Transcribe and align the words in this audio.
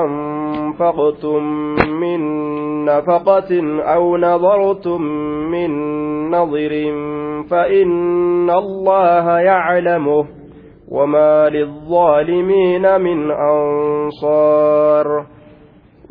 أنفقتم 0.00 1.42
من 2.00 2.20
نفقة 2.84 3.82
أو 3.94 4.16
نظرتم 4.16 5.02
من 5.50 5.70
نظر 6.30 6.72
فإن 7.50 8.50
الله 8.50 9.38
يعلمه 9.38 10.26
وما 10.88 11.48
للظالمين 11.48 13.00
من 13.00 13.30
أنصار. 13.30 15.26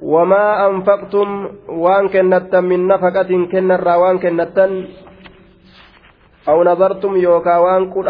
وما 0.01 0.67
أنفقتم 0.67 1.47
وان 1.69 2.09
كنت 2.09 2.55
من 2.55 2.87
نفقة 2.87 3.31
كنر 3.51 3.87
وان 3.87 4.19
كنت 4.19 4.57
أو 6.49 6.63
نظرتم 6.63 7.15
يوكا 7.15 7.57
وان 7.57 7.93
كل 7.93 8.09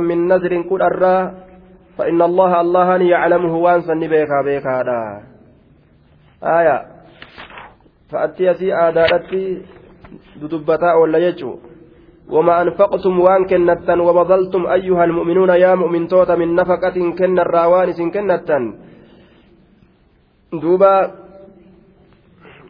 من 0.00 0.28
نذر 0.28 0.62
كل 0.62 0.82
فإن 1.98 2.22
الله 2.22 2.60
الله 2.60 2.96
يعلمه 2.96 3.56
وانسا 3.56 3.94
بيكا 3.94 4.42
بيكا 4.44 4.82
دا 4.82 5.00
آية. 6.42 6.78
فأتي 8.10 8.50
أسي 8.50 8.74
آدارتي 8.74 9.62
ددبتا 10.40 10.94
ولا 10.94 11.18
يجو. 11.18 11.58
وما 12.30 12.62
أنفقتم 12.62 13.20
وأن 13.20 13.44
كنتا 13.50 13.94
وبذلتم 14.06 14.66
أيها 14.66 15.04
المؤمنون 15.04 15.48
يا 15.48 15.74
مؤمن 15.74 16.08
توتا 16.08 16.34
من 16.34 16.54
نفقة 16.54 16.96
كن 17.18 17.38
الراوانس 17.38 18.00
كنتا 18.14 18.58
دوبا 20.52 20.94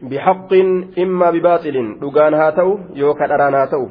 بحق 0.02 0.52
إما 0.98 1.30
بباطل. 1.30 1.76
دقان 2.00 2.34
هاتو 2.34 2.78
يوكا 2.94 3.34
أران 3.34 3.54
هاتو. 3.54 3.88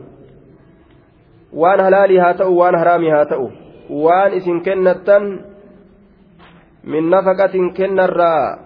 وأن 1.53 1.79
هلالي 1.79 2.19
هاتو 2.19 2.49
وأن 2.59 2.75
هرامي 2.75 3.11
هاتو. 3.11 3.66
Waan 3.89 4.33
isin 4.33 4.61
kennattan 4.61 5.45
min 6.83 7.09
nafaqatin 7.09 7.73
kennarraa 7.73 8.59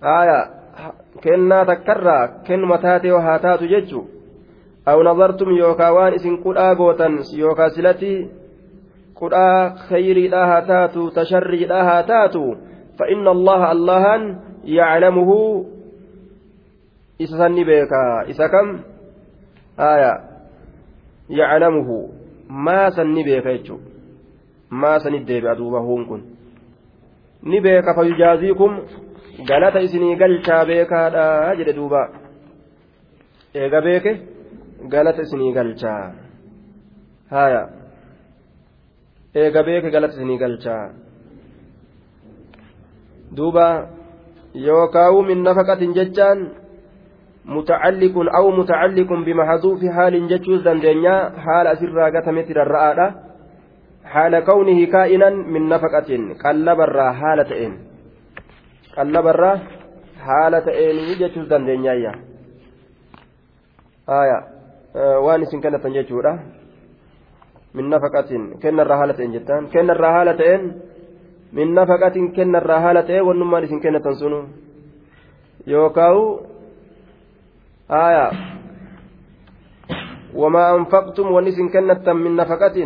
haya 0.00 0.40
kennaa 1.20 1.64
takkarraa 1.64 2.28
kennuma 2.46 2.78
taatee 2.78 3.18
haa 3.26 3.38
taatu 3.38 3.66
jechu 3.66 4.08
aw 4.86 4.98
nadartum 5.02 5.56
yookaa 5.56 5.92
waan 5.94 6.14
isin 6.14 6.38
qudhaa 6.44 6.74
gootan 6.74 7.18
yookaa 7.36 7.70
silati 7.70 8.12
qudhaa 9.14 9.88
khayriidhaa 9.88 10.46
haa 10.46 10.62
taatu 10.62 11.10
tasharriidhaa 11.10 11.84
haa 11.84 12.02
taatu 12.02 12.44
فإن 12.98 13.28
الله 13.28 13.72
اللهن 13.72 14.22
يعلمه 14.64 15.30
إذا 17.20 17.38
سني 17.38 17.64
بيكا 17.64 18.22
إذا 18.30 18.46
كم 18.46 18.80
آية 19.78 20.20
يعلمه 21.30 22.08
maa 22.66 22.90
san 22.96 23.08
ni 23.14 23.24
beeka 23.28 23.52
jechuudha 23.56 23.88
maa 24.70 24.98
sanit 24.98 25.24
deebi'a 25.30 25.54
duuba 25.60 25.80
kun 26.08 26.22
ni 27.42 27.60
beeka 27.60 27.94
fayyujaaziikum 27.94 28.72
galata 29.48 29.80
isinii 29.86 30.16
galchaa 30.22 30.64
beekaadha 30.70 31.24
jedhe 31.58 31.72
duuba 31.78 32.02
eega 33.62 33.80
beeke 33.86 34.12
galata 34.92 35.22
isinii 35.26 35.52
galchaa 35.58 36.02
haya 37.34 37.62
eega 39.42 39.62
beeke 39.68 39.90
galata 39.96 40.14
isinii 40.16 40.38
galchaa 40.44 40.84
duuba 43.36 43.66
yookaawu 44.66 45.22
min 45.30 45.42
nafaqatin 45.48 45.94
jechaan 45.98 46.63
متعلق 47.44 48.14
أو 48.36 48.50
متعلق 48.50 49.10
بمحذوف 49.26 49.80
حال 49.84 50.28
جتشوز 50.28 50.62
دندنيا 50.62 51.16
حال 51.44 51.66
أسرى 51.66 52.04
قتمت 52.16 52.50
الرآدة 52.50 53.14
حال 54.04 54.38
كونه 54.44 54.84
كائنا 54.86 55.30
من 55.30 55.68
نفقة 55.68 56.10
قلب 56.44 56.80
الرا 56.80 57.12
حالة 57.12 57.66
إن 57.66 57.72
قلب 58.96 59.26
الرا 59.26 59.52
حالة 60.26 60.66
إن 60.90 60.96
جتشوز 61.20 61.46
دندنيا 61.48 62.12
آية 64.08 64.38
آه 64.96 65.18
وان 65.18 65.44
سن 65.44 65.60
كانت 65.60 65.86
جتشورة 65.86 66.34
من 67.74 67.88
نفقة 67.88 68.30
كن 68.62 68.80
الرا 68.80 68.96
حالة 68.96 69.18
إن 69.24 69.32
جتان. 69.32 69.66
كن 69.66 69.90
الرا 69.90 70.08
حالة 70.12 70.54
إن 70.54 70.62
من 71.52 71.74
نفقة 71.74 72.16
كن 72.36 72.56
الرا 72.56 72.78
حالة 72.84 73.08
إن 73.18 73.22
ونمان 73.26 73.66
سن 73.66 73.80
كانت 73.80 74.08
سنو. 74.20 74.40
يوكاو 75.66 76.18
آية. 77.90 78.30
وما 80.34 80.64
أنفقتم 80.76 81.26
ونسن 81.32 81.68
كنة 81.68 82.12
من 82.12 82.36
نفقة. 82.36 82.76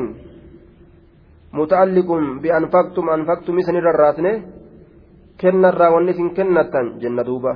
متعلق 1.52 2.08
بأنفقتم 2.42 3.04
أنفقتم 3.10 3.60
سن 3.60 3.76
الراتنة 3.76 4.32
كنة 5.40 5.70
را 5.70 5.88
ونسن 5.88 6.28
كنة. 6.34 6.74
جنة 7.02 7.22
دوبة. 7.22 7.54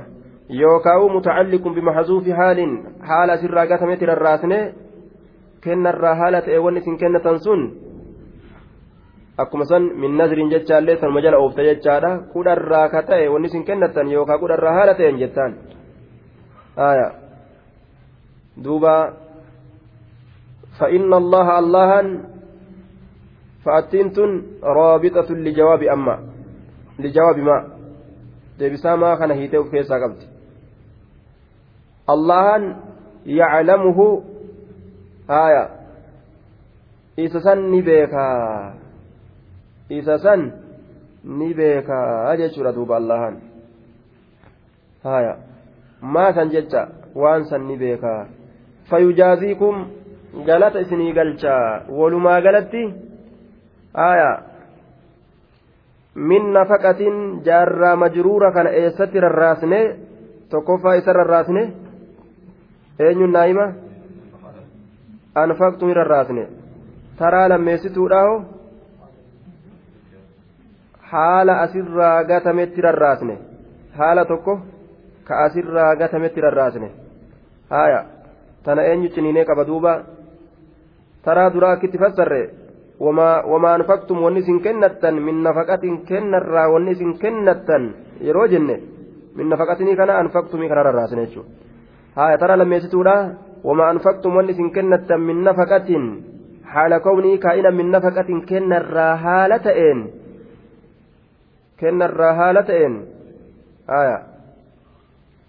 يوكاو 0.49 1.09
متعلق 1.09 1.63
بمحذوف 1.67 2.29
حال. 2.29 2.59
حال 3.01 3.29
سرا 3.39 3.63
قتمت 3.69 4.03
الراتنة 4.03 4.59
كنة 5.63 5.91
را 5.91 6.13
حالة 6.15 6.47
ونسن 6.59 6.97
كنة 6.97 7.37
سن. 7.37 7.61
akkuma 9.37 9.65
san 9.65 9.81
min 9.97 10.13
nazriin 10.17 10.49
jechaallee 10.49 10.97
sanuma 11.01 11.21
jala 11.21 11.37
oofta 11.41 11.63
jechaadha 11.65 12.29
kudharraa 12.33 12.89
ka 12.89 13.01
ta'e 13.01 13.25
wanni 13.33 13.49
isin 13.49 13.65
kennattan 13.65 14.11
yookaan 14.11 14.39
kudharraa 14.39 14.73
haala 14.77 14.93
ta'een 14.93 15.17
jettaan 15.17 15.53
duuba 18.57 19.23
فإن 20.79 21.13
الله 21.13 21.47
الله 21.59 21.91
فأتين 23.65 24.09
رابطة 24.63 25.29
لجواب 25.29 25.81
أما 25.83 26.15
لجواب 26.99 27.37
ما 27.37 27.57
deebisaa 28.59 28.97
maa 28.97 29.17
kana 29.17 29.33
hiitee 29.33 29.57
of 29.57 29.69
keessaa 29.73 29.97
qabdi 29.99 30.27
allahan 32.13 32.65
yaclamuhu 33.25 34.05
haya 35.27 35.63
isa 37.17 37.41
san 37.41 37.63
ni 37.71 37.81
beekaa 37.81 38.77
isa 39.89 40.19
san 40.21 40.53
ni 41.23 41.49
beekaa 41.53 42.37
jechuudha 42.37 42.75
duuba 42.77 42.97
allahan 43.01 43.41
fayujaaziikum 48.93 49.85
galata 50.49 50.83
isinii 50.85 51.13
galchaa 51.19 51.67
walumaa 51.99 52.39
galatti 52.47 52.83
aya 54.07 54.31
min 56.15 56.51
nafaqatin 56.53 57.15
jaarraa 57.45 57.95
majruura 57.95 58.51
kana 58.51 58.69
eessatti 58.81 59.19
rarraasne 59.25 59.79
tokkoffaa 60.49 60.93
isa 61.01 61.13
rarraasne 61.19 61.63
eenyun 62.99 63.33
naa'ima 63.37 63.65
anfaqtumi 65.43 65.93
rarraasne 65.99 66.47
taraa 67.21 67.47
lammeessituudhaaho 67.49 68.35
haala 71.13 71.59
asirraa 71.65 72.23
gatametti 72.23 72.81
rarraasne 72.87 73.37
haala 73.97 74.25
tokko 74.25 74.59
ka 75.27 75.43
asirraa 75.45 75.95
gatametti 75.95 76.41
rarraasne 76.47 76.91
haya 77.69 78.03
tana 78.63 78.85
eenyu 78.91 79.09
ciniinee 79.15 79.45
qaba 79.45 79.65
duuba 79.67 79.93
taraa 81.23 81.49
duraa 81.53 81.71
akkitti 81.75 81.97
fassarre 81.97 82.41
wamaa 82.99 83.73
anfaqtum 83.73 84.23
wanni 84.23 84.39
isin 84.39 84.59
kennattan 84.61 85.21
min 85.21 85.43
nafaqatin 85.43 86.05
kennarraa 86.09 86.67
wanni 86.73 86.91
isin 86.91 87.17
kennattan 87.19 87.93
yeroo 88.21 88.47
jenne 88.47 88.75
min 89.35 89.49
nafaqatinii 89.49 89.95
kana 89.95 90.19
anfaqtumii 90.23 90.69
kana 90.69 90.83
rarraasne 90.83 91.25
jechuudha 91.25 91.49
haya 92.15 92.37
taraa 92.37 92.57
lammeessituudha 92.61 93.15
wamaa 93.63 93.89
anfaqtum 93.95 94.35
wanni 94.35 94.55
isin 94.55 94.71
kennattan 94.71 95.21
min 95.21 95.43
nafaqatin 95.47 96.03
haala 96.73 96.99
kownii 96.99 97.37
kaa'ina 97.37 97.71
min 97.71 97.91
nafaqatin 97.95 98.45
kennarraa 98.51 99.15
haala 99.25 99.59
ta'een 99.59 99.99
kennarraa 101.79 102.33
haala 102.39 102.63
ta'een 102.69 102.95
haya 103.87 104.17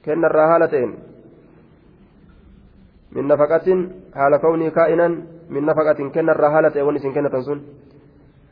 kennarraa 0.05 0.49
haala 0.53 0.69
ta'een 0.69 0.93
kaa'inan 4.75 5.13
min 5.49 5.65
nafaqatin 5.67 6.11
kennarraa 6.11 6.51
haala 6.51 6.71
ta'e 6.71 6.83
wanni 6.83 6.99
isin 6.99 7.15
kennatan 7.15 7.45
sun 7.45 7.61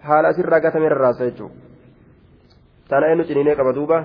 haala 0.02 0.28
asirraa 0.28 0.60
gatame 0.60 0.88
rarraasa 0.88 1.24
jechuudha 1.24 1.54
tana 2.88 3.08
eenyu 3.08 3.24
ciniinee 3.24 3.56
qaba 3.56 3.72
duuba 3.74 4.04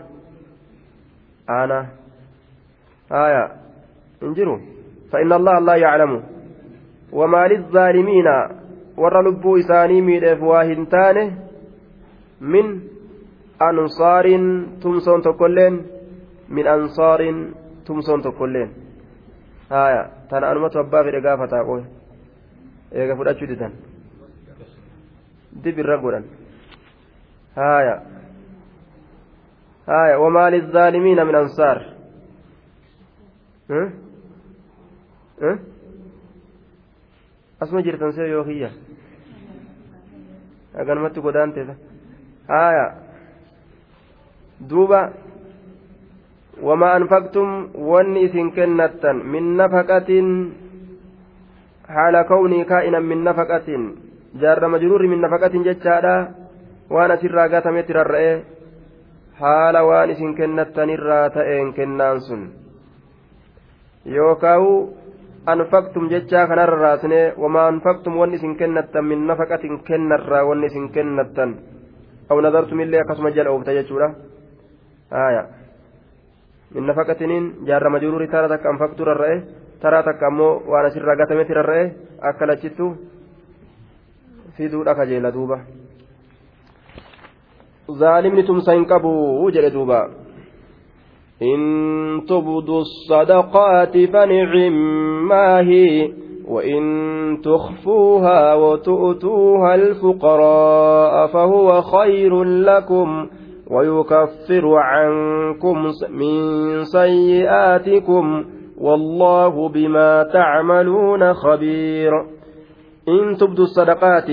aana 1.58 1.86
haaya 3.10 3.44
hin 4.22 4.36
jiru 4.36 4.58
فإن 5.12 5.32
الله 5.34 5.60
لا 5.60 5.76
يعلم 5.76 6.24
وما 7.16 7.48
للظالمين 7.48 8.28
ور 8.98 9.16
لبو 9.28 9.58
إساني 9.58 10.02
ميدف 10.02 10.44
واهنتانه 10.44 11.28
من 12.42 12.66
أنصار 13.62 14.26
تمسون 14.84 15.20
تكلين 15.22 15.74
من 16.50 16.66
أنصار 16.68 17.22
تمسون 17.88 18.20
تكلين 18.22 18.70
haya 19.70 20.17
tana 20.30 20.50
anumatu 20.52 20.80
abbaa 20.80 21.04
fedhe 21.04 21.22
gaafataa 21.28 21.64
qoy 21.70 21.82
eega 22.92 23.16
fudhachuu 23.20 23.50
didan 23.52 23.74
dib 25.64 25.80
irra 25.80 25.98
godhan 26.06 26.26
وما 30.24 30.50
للظالمين 30.50 31.26
من 31.26 31.36
أنصار 31.36 31.78
ها 33.70 33.92
ها 35.42 35.60
asuma 37.62 37.82
jirtan 37.82 38.14
see 38.14 38.30
yoo 38.30 38.44
kiyya 38.46 38.70
haganumatti 40.78 41.22
godaanteedha 41.26 41.76
haya 42.48 42.86
duuba 44.70 45.00
wamaa 46.62 46.94
anfaqtum 46.98 47.70
wanni 47.78 48.26
isin 48.28 48.52
kennattan 48.52 49.22
min 49.26 49.58
nafaqatin 49.58 50.28
haala 51.88 52.24
kawnii 52.24 52.66
kaa'inan 52.66 53.06
min 53.06 53.24
nafaqatin 53.24 53.84
jaarra 54.42 54.68
majruurri 54.68 55.08
min 55.08 55.22
nafaqatin 55.22 55.64
jechaadha 55.64 56.16
waan 56.90 57.12
asirraa 57.12 57.50
gatametti 57.50 57.94
rarra'e 57.94 58.32
haala 59.40 59.86
waan 59.86 60.10
isin 60.10 60.36
kennattanirraa 60.36 61.30
ta'een 61.30 61.74
kennaan 61.74 62.22
sun 62.22 62.50
yookaawu 64.06 64.72
anfaqtum 65.46 66.10
jechaa 66.10 66.48
kanarra 66.48 66.80
raasne 66.82 67.34
wamaa 67.38 67.68
anfaqtum 67.68 68.18
wanni 68.18 68.36
isin 68.42 68.56
kennattan 68.58 69.06
min 69.06 69.28
nafaqatin 69.28 69.80
kennarraa 69.88 70.44
wanni 70.50 70.68
isin 70.68 70.90
kennattan 70.90 71.56
aw 72.30 72.38
nadartum 72.42 72.80
illee 72.80 73.02
akkasuma 73.02 73.32
jala 73.32 73.52
oofta 73.52 73.78
jechuudha 73.78 74.10
aya 75.12 75.44
min 76.74 76.86
nafaqatiniin 76.86 77.46
jaarra 77.68 77.90
majruuri 77.90 78.28
tara 78.28 78.48
takka 78.50 78.70
anfaqtu 78.70 79.06
rarra'e 79.06 79.42
taraa 79.82 80.04
takka 80.04 80.28
ammoo 80.28 80.62
waan 80.68 80.86
asirraa 80.86 81.16
gatametti 81.16 81.54
rarra'e 81.54 81.86
akka 82.30 82.48
lachittu 82.48 82.88
fiduudha 84.58 84.96
kajeela 84.96 85.32
duuba 85.32 85.60
zaalimni 88.00 88.44
tumsa 88.44 88.74
hin 88.80 88.86
qabu 88.86 89.12
jedhe 89.52 89.74
duuba 89.74 90.02
إن 91.42 92.26
تبدوا 92.30 92.82
الصدقات 92.82 93.98
فنعم 93.98 94.74
ما 95.28 95.62
هي 95.62 96.12
وإن 96.48 96.82
تخفوها 97.44 98.54
وتؤتوها 98.56 99.76
الفقراء 99.76 101.28
فهو 101.28 101.82
خير 101.82 102.44
لكم 102.44 103.28
ويكفر 103.72 104.76
عنكم 104.76 105.92
من 106.10 106.34
سيئاتكم 106.84 108.46
والله 108.78 109.70
بما 109.70 110.24
تعملون 110.34 111.34
خبير. 111.34 112.12
إن 113.08 113.38
تبدوا 113.38 113.64
الصدقات 113.64 114.28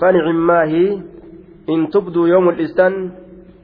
فنعم 0.00 0.46
ما 0.46 0.64
هي؟ 0.64 0.92
إن 1.70 1.88
تبدوا 1.92 2.28
يوم 2.28 2.48
الإستن 2.48 3.10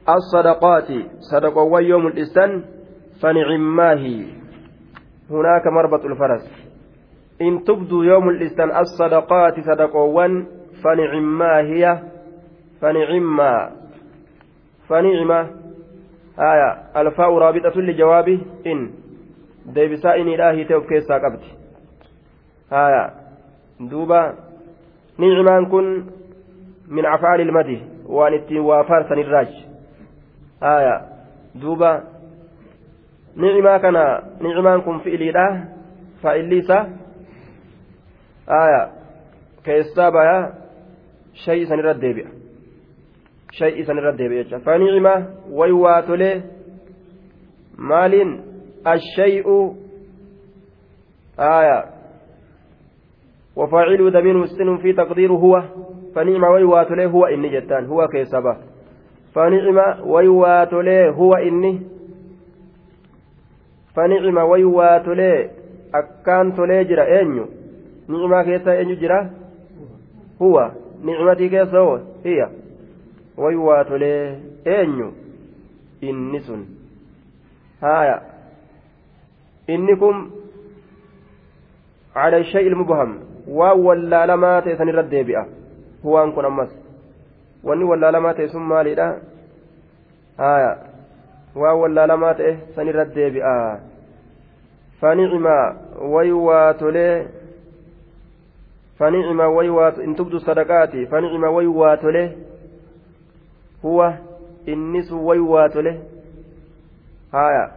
الصدقات 0.09 0.87
صدقوا 1.31 1.79
يوم 1.79 2.07
الإستن 2.07 2.63
فنعماه 3.21 4.03
هناك 5.29 5.67
مربط 5.67 6.05
الفرس. 6.05 6.67
إن 7.41 7.63
تبدوا 7.63 8.05
يوم 8.05 8.29
الإسلام 8.29 8.71
الصدقات 8.71 9.53
صدقوا 9.59 10.27
فنعما 10.83 11.59
هي؟ 11.59 12.01
فنعما 12.81 13.76
فنعمة 14.89 15.49
آية 16.39 16.69
الفاء 16.97 17.37
رابطة 17.37 17.81
لجوابه 17.81 18.39
إن 18.65 18.89
deebisaa 19.75 20.15
inni 20.15 20.33
ilaahi 20.33 20.65
ta'e 20.65 20.77
of 20.77 20.85
keessaa 20.87 21.19
qabdi 21.19 21.49
haya 22.69 23.01
duuba 23.91 24.19
ni'imaan 25.17 25.65
kun 25.73 25.87
min 26.87 27.05
afaali 27.05 27.43
ilmadi 27.43 27.81
waan 28.17 28.33
ittiin 28.33 28.63
waa 28.69 28.83
faarsan 28.83 29.19
irraaj 29.23 29.51
haya 30.61 30.93
duuba 31.61 31.91
ni'imaa 33.35 33.79
kana 33.79 34.05
ni'imaan 34.39 34.81
kun 34.87 35.01
fi'iliidha 35.07 35.47
faa'illi 36.23 36.57
isaa 36.63 36.85
aya 38.61 38.81
keessaa 39.63 40.11
baya 40.11 40.39
shay 43.51 43.79
isan 43.79 43.97
irra 43.97 44.11
deebi'a 44.17 44.43
jecha 44.43 44.59
fani'ima 44.59 45.13
way 45.49 45.71
waa 45.71 46.01
tolee 46.01 46.41
maaliin 47.77 48.41
aya 51.37 51.97
وفاعل 53.57 54.11
ضمير 54.11 54.37
مستن 54.37 54.77
في 54.77 54.93
تقدير 54.93 55.31
هو. 55.31 55.63
فنعم 56.15 56.43
ويواتله 56.43 57.05
هو 57.05 57.25
إني 57.25 57.49
جتان. 57.49 57.85
هو 57.85 58.07
كيسبا 58.07 58.57
فنعم 59.33 59.77
ويواتله 60.05 61.09
هو 61.09 61.35
إني. 61.35 61.81
فنعم 63.95 64.37
ويوا 64.37 64.97
تولي 64.97 65.49
أكان 65.95 66.53
تولي 66.53 66.83
جرا. 66.83 67.21
أنيو. 67.21 67.45
نعمة 68.09 68.43
كيسا 68.43 68.81
أنيو 68.81 68.95
جرا؟ 68.95 69.29
هو. 70.41 70.71
نعمتي 71.03 71.49
كيسا 71.49 71.77
هو؟ 71.77 71.99
هي. 72.25 72.49
way 73.37 73.55
waa 73.55 73.83
tolee? 73.83 74.35
Eenyu? 74.65 75.13
Inni 76.01 76.39
sun. 76.41 76.65
Haaya. 77.81 78.21
Inni 79.67 79.95
kun 79.95 80.31
cala 82.13 82.37
ilmu 82.39 82.85
baham 82.85 83.19
waan 83.47 83.79
wallaalamaa 83.79 84.61
ta'e 84.61 84.77
san 84.77 84.89
irra 84.89 85.03
deebi'a. 85.03 85.45
Huwaan 86.03 86.33
kun 86.33 86.45
ammas. 86.45 86.69
Wanni 87.63 87.83
wallaalamaa 87.83 88.33
ta'e 88.33 88.47
sun 88.49 88.63
maalidha 88.63 89.07
haaya. 90.37 90.77
Waan 91.55 91.79
wallaalamaa 91.81 92.33
ta'e 92.33 92.57
san 92.75 92.87
irra 92.87 93.05
deebi'a. 93.05 93.79
Fanicimaa 95.01 95.75
way 96.13 96.31
waa 96.31 96.73
tolee? 96.73 97.27
Fanicimaa 98.97 99.49
way 99.49 99.69
waa 99.69 99.93
in 100.03 100.15
tubdu 100.15 100.39
sadaqaati. 100.39 101.05
Fanicimaa 101.05 101.49
way 101.49 101.67
huwa 103.81 104.17
innisu 104.65 105.27
waywaa 105.27 105.69
tole 105.69 105.99
haya 107.31 107.71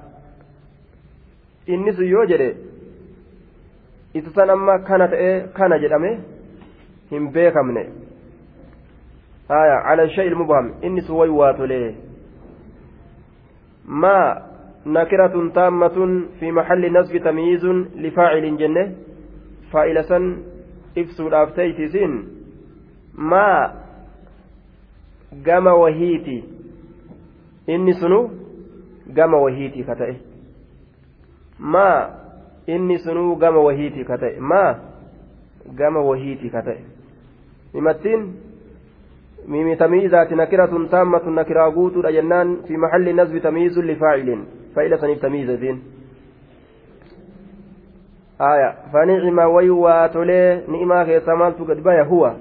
innisu 1.66 2.04
yoo 2.04 2.26
jedhe 2.26 2.56
isa 4.14 4.30
san 4.30 4.50
amma 4.50 4.78
kana 4.78 5.08
ta'e 5.08 5.40
kana 5.58 5.78
jedhame 5.78 6.20
hin 7.10 7.30
beekamne 7.32 7.82
haya 9.48 9.82
cala 9.88 10.08
shay 10.08 10.26
ilmubham 10.26 10.72
innisu 10.82 11.18
waywaa 11.18 11.52
tolee 11.54 11.94
ما 13.90 14.42
نكرة 14.86 15.50
تامة 15.54 16.24
في 16.40 16.52
محل 16.52 16.92
نصب 16.92 17.16
تمييز 17.16 17.64
لفاعل 17.96 18.56
جنة 18.56 18.92
فائلة 19.72 20.36
إفسو 20.98 21.28
الأفتيتسين 21.28 22.12
ما 23.14 23.74
قام 25.46 25.66
وهيتي 25.66 26.44
إني 27.68 27.92
سنو 27.92 28.30
قام 29.16 29.34
وهيتي 29.34 29.82
كتئ 29.82 30.12
ما 31.60 31.90
إني 32.68 32.98
سنو 32.98 33.34
قام 33.34 33.56
وهيتي 33.56 34.04
كتئ 34.04 34.40
ما 34.40 34.64
قام 35.78 35.96
وهيتي 35.96 36.48
كتئ 36.48 36.78
ممتين 37.74 38.34
ميم 39.48 39.74
تمييزات 39.74 40.32
نكرة 40.32 40.86
تامة 40.90 41.28
نكرة 41.28 41.62
قوت 41.62 41.96
جنان 42.06 42.56
في 42.66 42.76
محل 42.76 43.16
نسب 43.16 43.38
تمييز 43.38 43.78
لفاعل 43.78 44.44
فإلى 44.76 44.96
سنف 44.98 45.18
تمييزتين 45.22 45.82
آية 48.40 48.74
فنعم 48.92 49.38
ويوات 49.38 50.16
له 50.16 50.62
نعمة 50.68 51.04
كيسمال 51.04 51.52
قد 51.68 51.82
بيا 51.82 52.02
هو 52.02 52.34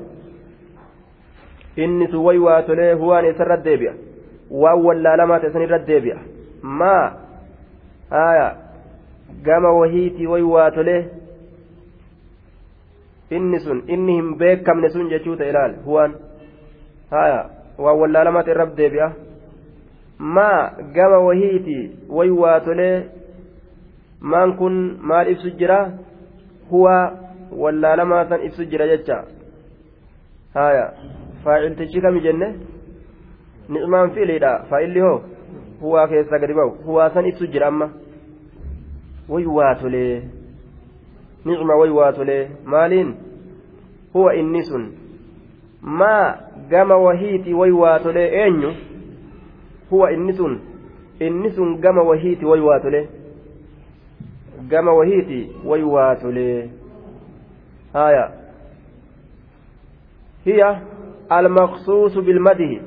inni 1.83 2.07
sun 2.11 2.25
waywaa 2.27 2.61
tolee 2.69 2.93
huwaan 3.01 3.29
isarra 3.31 3.57
deebi'a 3.67 3.93
waan 4.63 4.83
wallaalamaa 4.87 5.39
ta'e 5.39 5.53
sanirra 5.55 5.79
deebi'a 5.91 6.17
maa 6.81 7.05
haya 8.15 8.47
gama 9.47 9.71
wahiitii 9.79 10.27
waywaa 10.33 10.71
tolee 10.77 11.01
inni 13.37 13.59
sun 13.65 13.83
inni 13.87 14.13
hin 14.19 14.35
beekamne 14.43 14.89
sun 14.97 15.09
jechuu 15.15 15.35
ta'e 15.41 15.49
ilaal 15.55 15.75
huwaan 15.87 16.15
haya 17.15 17.41
waa 17.77 17.97
wallaalamaa 18.03 18.43
ta'e 18.43 18.55
irra 18.57 18.69
deebi'a 18.81 19.11
maa 20.19 20.71
gama 20.93 21.19
wahiiti 21.19 21.77
way 22.09 22.29
waa 22.29 22.59
tolee 22.59 22.95
maan 24.19 24.53
kun 24.57 24.99
maal 25.01 25.31
ibsu 25.31 25.49
jira 25.59 25.79
huwa 26.69 26.95
wallaalamaa 27.51 28.25
san 28.29 28.43
ibsu 28.45 28.65
jira 28.65 28.87
jecha 28.87 29.23
haya 30.53 30.93
faaciltichi 31.43 32.01
kami 32.01 32.21
jenne 32.21 32.47
ni'maan 33.69 34.11
fiiliidha 34.11 34.51
faa'illi 34.69 34.99
hoo 34.99 35.21
huwaa 35.81 36.07
keessa 36.07 36.39
gadi 36.39 36.53
ba'u 36.53 36.69
huwaa 36.85 37.09
san 37.09 37.25
ibsu 37.25 37.47
jira 37.47 37.67
amma 37.67 37.89
way 39.29 39.45
waa 39.45 39.75
tolee 39.75 40.21
nicma 41.45 41.75
way 41.75 41.89
waa 41.89 42.11
tolee 42.13 42.47
maaliin 42.65 43.13
huwa 44.13 44.35
inni 44.35 44.63
sun 44.63 44.91
maa 45.81 46.37
gama 46.69 46.97
wahiiti 46.97 47.53
way 47.53 47.71
waa 47.71 47.99
tolee 47.99 48.27
eenyu 48.43 48.73
huwa 49.89 50.11
inni 50.11 50.33
sun 50.33 50.59
inni 51.19 51.51
sun 51.51 51.77
gama 51.77 52.01
wahiiti 52.01 52.45
way 52.45 52.59
waa 52.61 52.79
tole 52.79 53.09
gama 54.67 54.93
wahiiti 54.93 55.51
way 55.65 55.83
waa 55.83 56.15
tole 56.15 56.69
haya 57.93 58.31
hiya 60.45 60.81
almaqsuusu 61.29 62.21
bilmadihi 62.21 62.81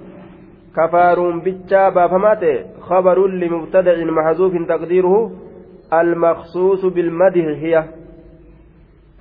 كفار 0.76 1.38
بيتشا 1.44 1.88
بافمات 1.88 2.44
خبر 2.80 3.26
لمبتدع 3.28 4.04
محذوف 4.04 4.68
تقديره. 4.68 5.32
المخصوص 5.92 6.84
بالمدح 6.84 7.44
هي. 7.44 7.84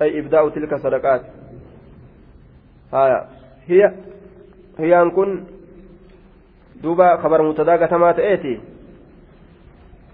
أي 0.02 0.20
إبداء 0.20 0.48
تلك 0.48 0.72
الصدقات. 0.72 1.22
هايا. 2.92 3.28
هي. 3.68 3.94
هي 4.78 5.02
أن 5.02 5.10
كن 5.10 5.44
دوبا 6.82 7.16
خبر 7.16 7.42
مبتدا 7.42 7.86
كتما 7.86 8.12
تأتي 8.12 8.60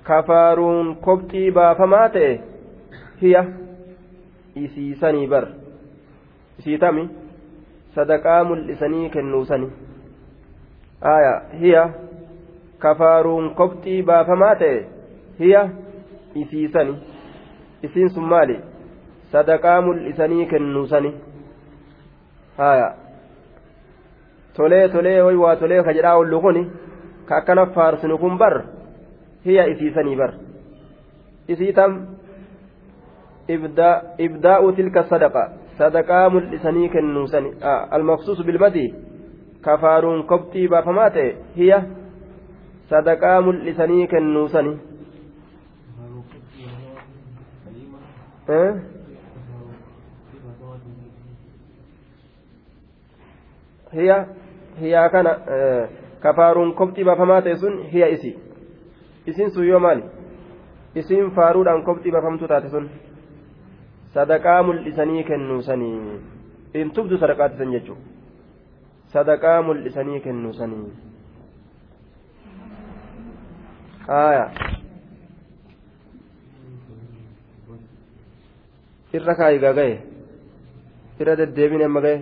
كفار 0.07 0.59
كبتي 1.07 1.51
بافمات 1.51 2.17
هي. 3.21 3.35
إسيسني 4.59 5.27
بر. 5.27 5.49
إسيتامي 6.59 7.09
صدقا 7.97 8.43
ملئسني 8.43 9.09
كنوسني 9.09 9.69
aya 11.01 11.43
hiya 11.61 11.83
kafaaruun 12.79 13.55
kobxii 13.55 14.03
baafamaa 14.03 14.55
ta'e 14.55 14.87
hiya 15.39 15.69
isiisani 16.35 16.99
isiin 17.83 18.11
sun 18.11 18.25
maali 18.25 18.59
sadaqaa 19.33 19.81
mul'isanii 19.81 20.47
kennuusani 20.47 21.15
haya 22.57 22.95
tolee 24.57 24.89
tolee 24.89 25.23
way 25.23 25.37
waa 25.37 25.57
tolee 25.57 25.83
ka 25.83 25.95
jedhaa 25.95 26.17
ollu 26.17 26.41
kun 26.41 26.59
ka 27.27 27.37
akkana 27.37 27.67
faarsinu 27.67 28.19
kun 28.19 28.39
bar 28.39 28.63
hiya 29.45 29.67
isiisanii 29.75 30.17
bar 30.17 30.35
isiitam 31.49 31.99
ibdaa'u 34.19 34.73
tilka 34.73 35.03
sadaqa 35.03 35.51
sadaqaa 35.79 36.31
mul'isanii 36.35 36.89
kennuusani 36.95 37.51
almaqsuusu 37.97 38.45
bilmadii 38.45 38.89
kafaaruun 39.67 40.27
kobxii 40.33 40.69
baafamaa 40.75 41.11
ta'e 41.17 41.31
hiya 41.57 41.79
sadaqaa 42.91 43.41
mul'isanii 43.49 44.07
kennuusani 44.15 44.73
hiya 53.95 54.27
hiyaa 54.81 55.09
kana 55.09 55.37
kafaaruun 56.21 56.75
kobxii 56.75 57.05
baafamaa 57.05 57.43
ta'e 57.43 57.57
sun 57.57 57.83
hiya 57.93 58.09
isi 58.17 58.39
isin 59.27 59.51
sun 59.51 59.69
yoo 59.69 59.81
maali 59.81 60.03
isin 60.95 61.31
faaruudhaan 61.37 61.83
kobxii 61.89 62.13
baafamtu 62.13 62.49
taate 62.49 62.69
sun 62.69 62.91
sadaqaa 64.15 64.63
mul'isanii 64.63 65.25
kennuusanii 65.25 65.99
in 66.81 66.91
tubdu 66.97 67.19
sadaqaatisan 67.19 67.73
jechuudha 67.77 68.19
sadaqaa 69.13 69.63
mul'isanii 69.63 70.21
kennu 70.21 70.53
sanii 70.53 70.93
aya 74.09 74.45
irra 79.13 79.35
kaayi 79.41 79.59
gagaye 79.65 79.97
irra 81.21 81.37
deddeebine 81.41 81.85
amma 81.89 82.01
gaye 82.01 82.21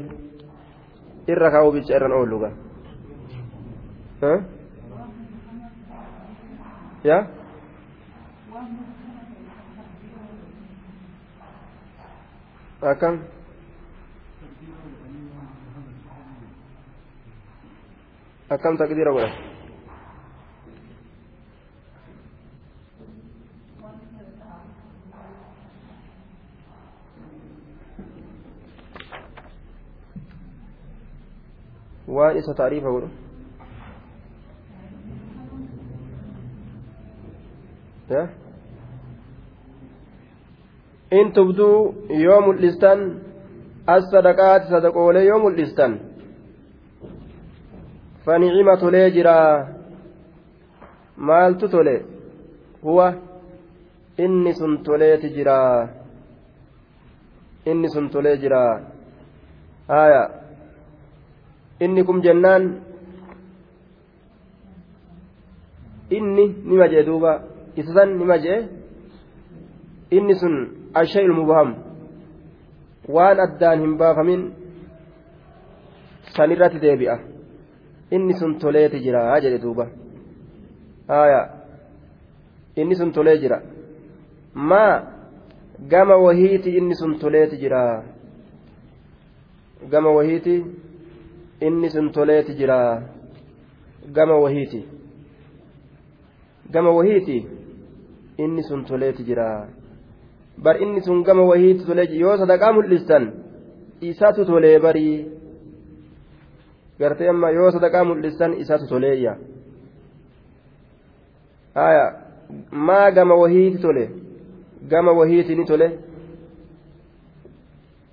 irra 1.34 1.50
kaa'uu 1.54 1.72
bicha 1.78 1.96
irran 1.98 2.12
oolu 2.18 2.38
ga 2.42 2.50
ya 7.04 7.18
akkam 12.82 13.24
akkam 18.50 18.76
taqdiira 18.76 19.12
godha 19.12 19.32
waan 32.06 32.36
isa 32.36 32.54
taariifa 32.54 32.90
godhu 32.90 33.08
in 41.10 41.32
tubduu 41.32 41.94
yoo 42.24 42.40
mul'istan 42.46 43.00
as 43.94 44.04
sadaqaati 44.12 44.66
sadaqoolee 44.74 45.24
yoo 45.30 45.38
mul'istan 45.46 45.92
فنعم 48.26 48.68
تولي 48.82 49.10
جرا 49.14 49.38
مالت 51.18 51.64
تولي 51.64 51.96
هو 52.84 52.98
inni 54.24 54.52
sun 54.58 54.82
toleeti 54.84 55.28
jira 55.36 55.88
inni 57.70 57.88
sun 57.94 58.08
tolee 58.12 58.36
jira 58.42 58.62
haya 59.88 60.22
inni 61.84 62.02
kum 62.06 62.18
jennaan 62.24 62.62
inni 66.16 66.44
nima 66.68 66.86
jee 66.92 67.04
duuba 67.08 67.32
isa 67.76 67.92
san 67.96 68.08
nima 68.18 68.36
jee 68.44 68.60
inni 70.16 70.34
sun 70.40 70.54
ashayul 71.00 71.34
mubham 71.40 71.70
waan 73.16 73.38
addaan 73.46 73.80
hin 73.84 73.94
baafamin 74.02 74.42
sanirratti 76.36 76.82
deebi'a 76.84 77.16
inni 78.16 78.34
sun 78.40 78.58
toleeti 78.62 79.00
jira 79.04 79.40
jedhe 79.44 79.58
duuba 79.64 79.86
haya 81.08 81.40
inni 82.76 82.94
sun 83.00 83.12
tolee 83.12 83.38
jira 83.42 83.58
maa 84.54 84.92
gama 85.92 86.16
wahiiti 86.24 86.76
inni 86.78 86.94
sun 87.00 87.18
toleeti 87.18 87.56
jira 87.62 87.82
gama 89.92 90.10
wahiiti 90.16 90.64
inni 91.60 91.90
sun 91.90 92.10
toleeti 92.12 92.54
jira 92.58 92.78
gama 94.18 94.36
wahiiti 94.44 94.80
gama 96.72 96.90
wahiiti 96.98 97.38
inni 98.44 98.62
sun 98.62 98.84
toleeti 98.84 99.24
jira 99.24 99.48
bar 100.64 100.76
inni 100.82 101.00
sun 101.02 101.22
gama 101.22 101.42
wahiiti 101.50 101.84
tolee 101.86 102.08
yoo 102.22 102.36
sadaqaa 102.36 102.72
mul'istan 102.72 103.24
isatu 104.00 104.44
tolee 104.44 104.78
barii 104.78 105.26
gartee 106.98 107.28
amma 107.28 107.50
yoo 107.50 107.70
sadaqaa 107.70 108.04
mul'istan 108.04 108.52
isatu 108.62 108.86
toleeyya 108.92 109.32
haya 111.74 112.04
maa 112.70 113.10
gama 113.10 113.34
wahiiti 113.42 113.78
tole 113.78 114.04
gama 114.90 115.12
wahiiti 115.12 115.54
ni 115.56 115.64
tole 115.64 115.88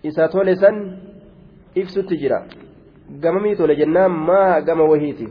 isa 0.04 0.28
tole 0.28 0.56
san 0.56 0.76
ibsutti 1.76 2.18
jira 2.18 2.40
gamamii 3.24 3.56
tole 3.56 3.76
jennaan 3.76 4.12
maa 4.12 4.62
gama 4.62 4.84
wahiiti 4.92 5.28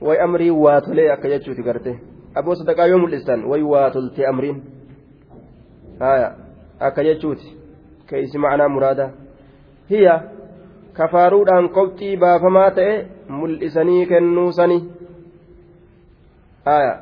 way 0.00 0.18
amrii 0.26 0.50
waa 0.50 0.80
tolee 0.80 1.08
akka 1.12 1.28
jechuuti 1.28 1.62
garte 1.62 1.92
waa 3.72 3.90
tolte 3.90 4.26
amriin 4.26 4.62
haya 6.00 6.34
akka 6.80 7.04
jechuuti 7.04 7.56
keeysi 8.06 8.38
macnaa 8.38 8.68
muraada 8.68 9.10
hiya 9.90 10.14
kafaaruudhaan 10.98 11.68
qobxii 11.76 12.16
baafamaa 12.16 12.70
ta'e 12.78 12.94
mul'isanii 13.28 14.06
kennuusani 14.12 14.78
haya 16.64 16.94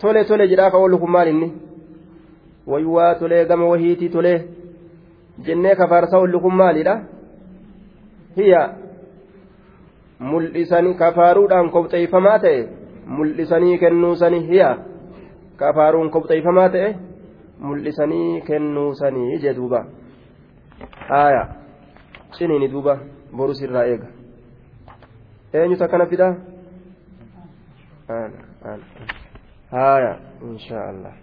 tole 0.00 0.24
tole 0.24 0.48
jedhaa 0.52 0.70
ka 0.70 0.78
oolu 0.78 0.98
kun 0.98 1.10
maal 1.10 1.28
inni 1.28 1.52
waywaa 2.66 3.14
tolee 3.20 3.44
gama 3.44 3.68
wahiitii 3.72 4.08
tolee 4.08 4.38
jennee 5.46 5.74
kafaarsa 5.82 6.18
oolu 6.18 6.40
kun 6.40 6.54
maalidha 6.62 6.94
hiya 8.36 8.62
mul'isanii 10.30 10.94
kafaaruudhaan 11.04 11.70
qobxeeyfamaa 11.76 12.38
ta'e 12.44 12.60
mul'isanii 13.06 13.78
kennuusani 13.78 14.40
hiya 14.48 14.70
kafaaruun 15.56 16.10
qobxeeyfamaa 16.10 16.68
ta'e 16.68 16.88
mul'isanii 17.58 18.40
kennuusanii 18.48 19.38
jedhuuba 19.44 19.84
haya 21.08 21.42
ciniini 22.38 22.68
duuba 22.72 22.98
borus 23.36 23.62
irraa 23.62 23.84
eega 23.92 24.08
eenyutu 25.54 25.84
akkana 25.84 26.06
fidaa 26.06 26.34
haya 29.70 30.12
insha 30.42 30.78
allah 30.88 31.14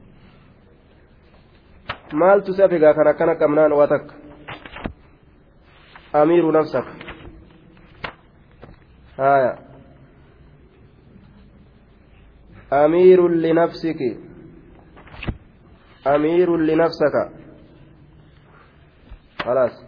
maaltu 2.13 2.53
si 2.53 2.63
afigaa 2.63 2.93
kan 2.93 3.07
akkana 3.07 3.35
qabnaan 3.35 3.73
waa 3.79 3.87
takka 3.87 4.13
amiiru 6.13 6.51
nafsaka 6.51 6.91
haya 9.17 9.57
أمير 12.73 13.27
لنفسك. 13.27 14.01
أمير 16.07 16.57
لنفسك. 16.57 17.15
خلاص. 19.45 19.85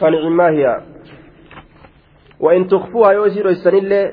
فنعما 0.00 0.48
هي. 0.48 0.82
وإن 2.40 2.68
تخفوها 2.68 3.12
يوسي 3.12 3.40
السنة 3.40 4.12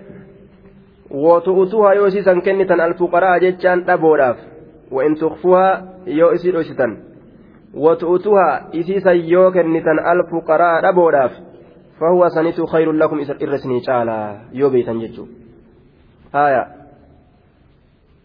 وتؤتوها 1.11 1.93
يوسي 1.93 2.21
سنكنة 2.23 2.85
الفقراء 2.85 3.39
جتشان 3.39 3.89
أبوراف 3.89 4.37
وإن 4.91 5.15
تخفوها 5.15 5.93
يوسي 6.07 6.49
روسيتان 6.49 7.03
وتؤتوها 7.73 8.69
إسيسا 8.79 9.11
يوكنة 9.11 9.85
الفقراء 10.11 10.89
أبوراف 10.89 11.31
فهو 11.99 12.27
سنت 12.27 12.61
خير 12.61 12.91
لكم 12.91 13.19
إرسني 13.41 13.79
تعالى 13.79 14.39
يوبيتا 14.53 14.93
جتشو 14.93 15.25
آية. 16.35 16.67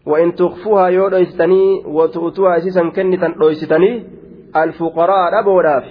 وإن 0.05 0.35
تخفوها 0.35 0.87
يو 0.87 1.09
دويستني 1.09 1.83
وتؤتوها 1.85 2.57
إسيسا 2.57 2.89
كنة 2.89 3.27
دويستني 3.27 4.03
الفقراء 4.55 5.39
أبوراف 5.39 5.83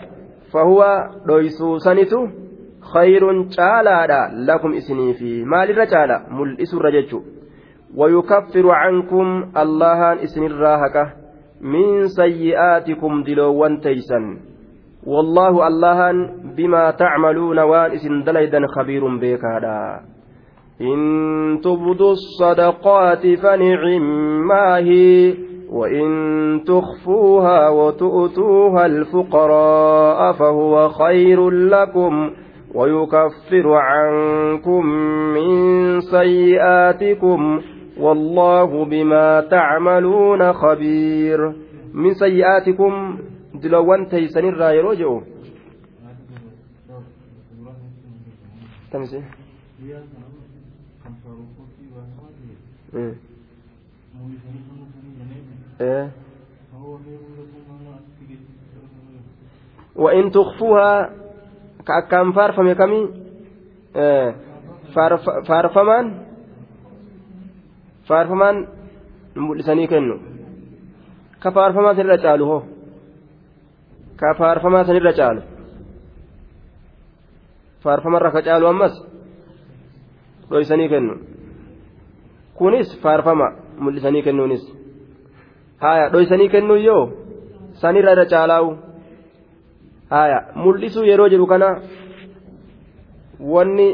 فهو 0.52 1.08
دويسو 1.26 1.78
سنت 1.78 2.14
خير 2.94 3.48
تعالى 3.56 4.30
لكم 4.34 4.72
إسني 4.74 5.14
في 5.14 5.44
مال 5.44 5.70
الرجال 5.70 6.22
ملئس 6.30 6.74
الرجج 6.74 7.16
ويكفر 7.96 8.70
عنكم 8.70 9.50
الله 9.56 10.22
إسن 10.22 10.46
الراهكة 10.46 11.12
من 11.60 12.06
سيئاتكم 12.06 13.22
دلوان 13.22 13.80
تيسا 13.80 14.20
والله 15.06 15.66
الله 15.66 16.12
بما 16.56 16.90
تعملون 16.90 17.58
وان 17.58 17.90
إسن 17.90 18.22
دليدا 18.22 18.60
خبير 18.76 19.16
بكادا 19.16 20.00
إن 20.80 21.60
تبدوا 21.64 22.12
الصدقات 22.12 23.26
فنعم 23.42 24.02
ما 24.48 24.76
هي 24.76 25.34
وإن 25.72 26.10
تخفوها 26.66 27.68
وتؤتوها 27.68 28.86
الفقراء 28.86 30.32
فهو 30.32 30.88
خير 30.88 31.50
لكم 31.50 32.30
ويكفر 32.74 33.72
عنكم 33.72 34.86
من 35.34 36.00
سيئاتكم. 36.00 37.60
والله 38.00 38.84
بما 38.84 39.40
تعملون 39.40 40.52
خبير. 40.52 41.52
من 41.94 42.10
سيئاتكم 42.14 43.18
الرايرو 44.48 44.94
جو 44.94 45.22
تمسي 48.92 49.22
إيه 55.80 56.12
وإن 59.96 60.30
تخفوها 60.30 61.10
كأكام 61.86 62.32
فارفم 62.32 62.72
كمي 62.72 63.10
إيه 63.96 64.36
فارفمان 65.46 66.26
فارفمان 68.08 68.66
ka 71.40 71.50
faarfamaa 71.56 71.94
sanirra 71.96 72.18
caalu 72.24 72.44
hoo? 72.50 72.62
Ka 74.20 74.34
faarfamaa 74.38 74.84
sanirra 74.88 75.12
caalu 75.18 75.42
faarfamarra 77.84 78.30
ka 78.34 78.42
caalu 78.48 78.66
ammas 78.72 78.94
dhoysanii 80.50 80.88
kennu 80.92 81.14
kunis 82.58 82.88
faarfama 83.02 83.48
mul'isanii 83.84 84.22
kennuunis 84.26 84.64
haya 85.84 86.12
dhoysanii 86.12 86.48
kennuu 86.54 86.76
yoo 86.88 87.04
sanirra 87.82 88.12
irra 88.16 88.26
caalaa'u 88.32 88.70
haya 90.10 90.38
mul'isuu 90.64 91.04
yeroo 91.10 91.28
jedhu 91.32 91.46
kana 91.52 91.68
wanni 93.54 93.88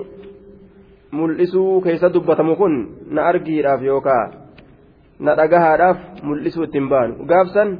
mul'isuu 1.18 1.80
keessa 1.84 2.14
dubbatamu 2.14 2.56
kun 2.60 2.74
na 3.14 3.26
argiidhaaf 3.30 3.82
yookaa 3.90 4.24
na 5.24 5.36
dhagahaadhaaf 5.38 5.98
mul'isuu 6.28 6.64
ittiin 6.68 6.88
baanu 6.92 7.26
gaafsan 7.30 7.78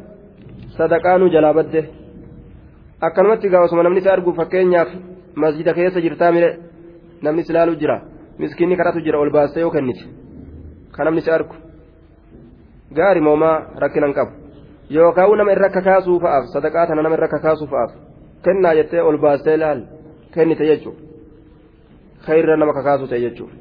sadaqaanuu 0.77 1.33
jalaa 1.35 1.55
badde 1.59 1.83
akkanumatti 3.01 3.49
gaafasuma 3.49 3.83
namni 3.83 4.01
isa 4.01 4.13
arguu 4.13 4.33
fakkeenyaaf 4.33 4.89
masjida 5.35 5.75
keessa 5.75 6.01
jirtaa 6.01 6.33
mire 6.33 6.49
namni 7.23 7.45
si 7.45 7.53
ilaaluu 7.53 7.77
jira 7.83 8.01
miskiinni 8.39 8.77
kadhatu 8.77 9.01
jira 9.01 9.19
ol 9.19 9.31
baastee 9.31 9.61
yoo 9.61 9.71
kennite 9.71 10.05
kan 10.93 11.05
namni 11.05 11.21
si 11.21 11.31
argu 11.31 11.55
gaari 12.97 13.21
moomaa 13.21 13.57
rakkinan 13.83 14.15
qabu 14.15 14.33
yookaan 14.91 15.37
nama 15.39 15.53
irra 15.53 15.69
kakaasuu 15.77 16.21
fa'aaf 16.21 16.49
sadaqaa 16.55 16.87
tana 16.87 17.03
nama 17.03 17.17
irra 17.19 17.29
kakaasuu 17.29 17.67
fa'aaf 17.67 17.93
kennaa 18.45 18.75
jettee 18.75 19.03
ol 19.03 19.19
baastee 19.19 19.55
ilaal 19.55 19.81
kennite 20.35 20.65
jechuudha 20.71 21.01
khayirra 22.27 22.57
nama 22.57 22.73
kakaasuu 22.73 23.13
ta'e 23.13 23.21
jechuudha 23.21 23.55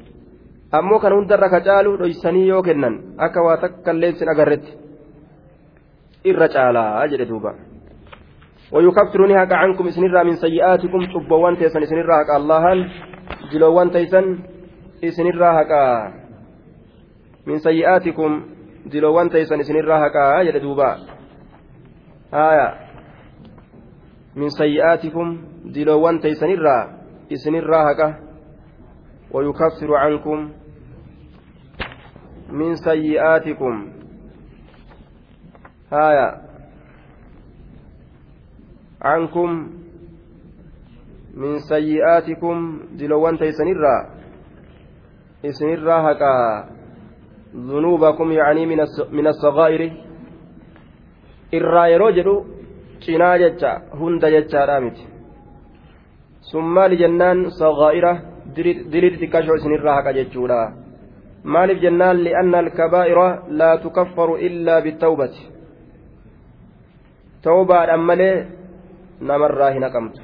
ammoo 0.72 0.98
kan 0.98 1.12
hundarra 1.12 1.48
ka 1.48 1.60
caalu 1.60 1.96
dhoysanii 1.98 2.48
yoo 2.48 2.62
kennan 2.62 3.00
akka 3.18 3.44
waa 3.46 3.56
takka 3.56 3.90
illeen 3.92 4.28
agarretti 4.28 4.72
irra 6.24 6.48
caalaa 6.48 7.08
jedhe 7.08 7.28
duuba. 7.28 7.75
ويكفر 8.72 9.26
نهاك 9.26 9.52
عنكم 9.52 9.86
إسنرا 9.86 10.22
من 10.22 10.36
سيئاتكم 10.36 11.00
تبوان 11.06 11.56
تيسن 11.56 11.82
إسنرا 11.82 12.22
هكا 12.22 12.36
اللهان 12.36 12.88
جلوان 13.52 13.90
تيسن 13.90 14.38
إسنرا 15.04 15.62
هكا 15.62 16.12
من 17.46 17.58
سيئاتكم 17.58 18.30
جلوان 18.86 19.30
تيسن 19.30 19.60
إسنرا 19.60 20.06
هكا 20.06 20.40
يا 20.40 20.58
دوبا. 20.58 20.98
آية. 22.34 22.68
من 24.36 24.48
سيئاتكم 24.48 25.26
جلوان 25.64 26.20
تيسنرا 26.20 26.78
إسنرا 27.32 27.92
هكا 27.92 28.08
ويكفر 29.30 29.94
عنكم 29.94 30.52
من 32.50 32.74
سيئاتكم. 32.74 33.92
آية. 35.92 36.45
عنكم 39.02 39.68
من 41.34 41.58
سيئاتكم 41.58 42.80
دلوان 42.92 43.38
تيسنرا 43.38 43.96
إسنرا 45.44 45.96
هكا 46.06 46.32
ذنوبكم 47.56 48.32
يعني 48.32 48.66
من 49.12 49.26
الصغائر 49.26 49.92
jedhu 51.52 52.46
cinaa 53.04 53.38
jecha 53.38 53.70
hunda 53.98 54.30
jechaadha 54.30 54.80
miti 54.80 55.04
sun 56.40 56.64
maali 56.64 56.96
jennaan 57.02 57.38
sagaa'ira 57.60 58.12
dilii 58.56 59.10
xixiqqashoo 59.14 59.56
isinirraa 59.60 59.96
haqa 59.98 60.16
jechuudha 60.18 60.72
maaliif 61.54 61.82
jennaan 61.84 62.24
li'anna 62.26 62.58
alkabaa'ira 62.64 63.26
laa 63.58 63.76
tukaffaru 63.84 64.38
illaa 64.48 64.80
bittawbati 64.86 65.42
tawbaadhaan 67.46 68.06
malee 68.10 68.36
namarraa 69.20 69.70
hin 69.70 69.82
haqamtu 69.82 70.22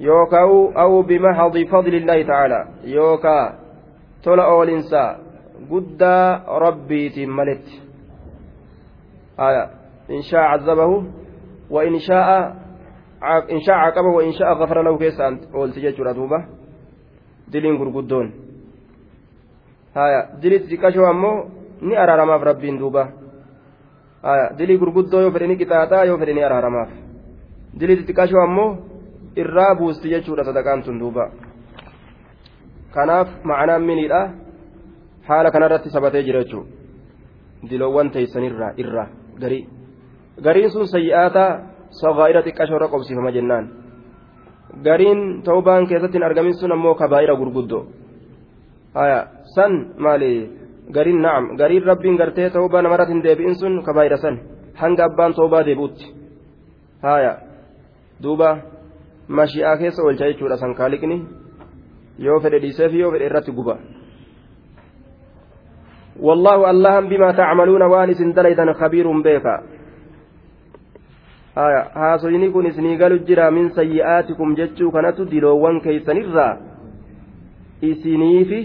yookaan 0.00 0.72
aw 0.84 1.02
bimaxadi 1.02 1.66
fadlillaahi 1.72 2.24
ta'ala 2.24 2.60
yookaan 2.84 3.54
tola 4.22 4.46
oolinsaa 4.46 5.08
guddaa 5.70 6.44
rabbiitiin 6.64 7.30
maletti 7.30 7.82
إن 10.10 10.22
شاء 10.22 10.40
عذبه 10.40 10.92
وإن 11.70 11.98
شاء 11.98 12.28
إن 13.52 13.60
شاء 13.60 13.76
عاقبه 13.76 14.08
وإن 14.08 14.32
شاء 14.32 14.48
غفر 14.52 14.82
له 14.82 14.98
كيس 14.98 15.20
أنت 15.20 15.52
قلت 15.52 15.78
جدّ 15.78 16.00
دوبة 16.16 16.40
دلين 17.52 17.76
غرغدون 17.76 18.26
هايا 19.96 20.20
دليت 20.40 20.72
تكاشو 20.72 21.04
أمو 21.10 21.32
ni 21.80 21.96
araaramaaf 21.96 22.42
rabbiin 22.42 22.78
duuba 22.80 23.08
dilii 24.58 24.78
gurguddoo 24.78 25.20
yoo 25.20 25.30
fedhanii 25.30 25.58
qixaaxaa 25.60 26.04
yoo 26.08 26.18
fedhanii 26.18 26.44
araaramaaf 26.48 26.88
dilii 27.78 27.96
xixiqqashoo 28.00 28.42
ammoo 28.48 28.70
irraa 29.42 29.72
buusti 29.78 30.12
jechuudha 30.14 30.44
sadaqaan 30.48 30.82
tun 30.84 30.98
duuba 31.02 31.24
kanaaf 32.94 33.28
ma'anaan 33.48 33.82
miniidha 33.88 34.20
haala 35.28 35.50
kanarratti 35.54 35.90
sabatee 35.96 36.22
jira 36.26 36.44
jechuudha 36.44 36.70
diloowwan 37.70 38.10
teessanirraa 38.14 38.72
irraa 38.82 39.08
garii 39.42 39.64
gariin 40.44 40.70
sun 40.74 40.86
sayyi'aata 40.94 41.44
sagaa'ira 42.00 42.40
xiqqashoo 42.46 42.76
irra 42.78 42.88
qobsiifama 42.94 43.30
jennaan 43.36 43.64
gariin 44.86 45.20
ta'ubaan 45.46 45.86
keessatti 45.90 46.18
hin 46.18 46.28
argamin 46.28 46.54
sun 46.60 46.72
ammoo 46.76 46.94
kabaa'ira 47.00 47.34
gurguddoo 47.40 47.82
haya 48.98 49.18
san 49.54 49.72
maali 50.04 50.30
gariin 50.96 51.20
na'am 51.26 51.44
gariin 51.60 51.84
rabbiin 51.90 52.16
gartee 52.20 52.50
ta'ubaa 52.56 52.82
namarratti 52.82 53.12
hin 53.14 53.24
deebi'in 53.26 53.54
sun 53.60 53.74
kabaa'ira 53.86 54.16
san 54.24 54.36
hanga 54.82 55.02
abbaan 55.08 55.32
ta'ubaa 55.38 55.66
deebi'utti 55.68 56.06
haya 57.06 57.32
duuba 58.22 58.58
mashi'aa 59.28 59.76
keessa 59.76 60.02
oolcha 60.02 60.30
jechuudha 60.30 60.56
san 60.56 60.74
kaaliqni 60.74 61.18
yoo 62.18 62.40
fedhe 62.40 62.58
dhiiseef 62.64 62.92
yoo 62.92 63.12
fedhe 63.12 63.26
irratti 63.30 63.52
guba 63.52 63.78
والله 66.16 66.70
الله 66.70 67.00
بما 67.00 67.32
تعملون 67.32 67.82
وانس 67.82 68.20
دليدا 68.36 68.72
خبير 68.72 69.06
بك 69.20 69.46
haasoyni 71.56 72.52
kun 72.52 72.66
isinii 72.66 72.96
galu 72.96 73.18
jira 73.28 73.50
min 73.50 73.70
sayyi'aatikum 73.72 74.56
jechuu 74.56 74.90
kanatu 74.92 75.24
diloowwan 75.24 75.80
keeysanirraa 75.80 76.56
isiniifi 77.80 78.60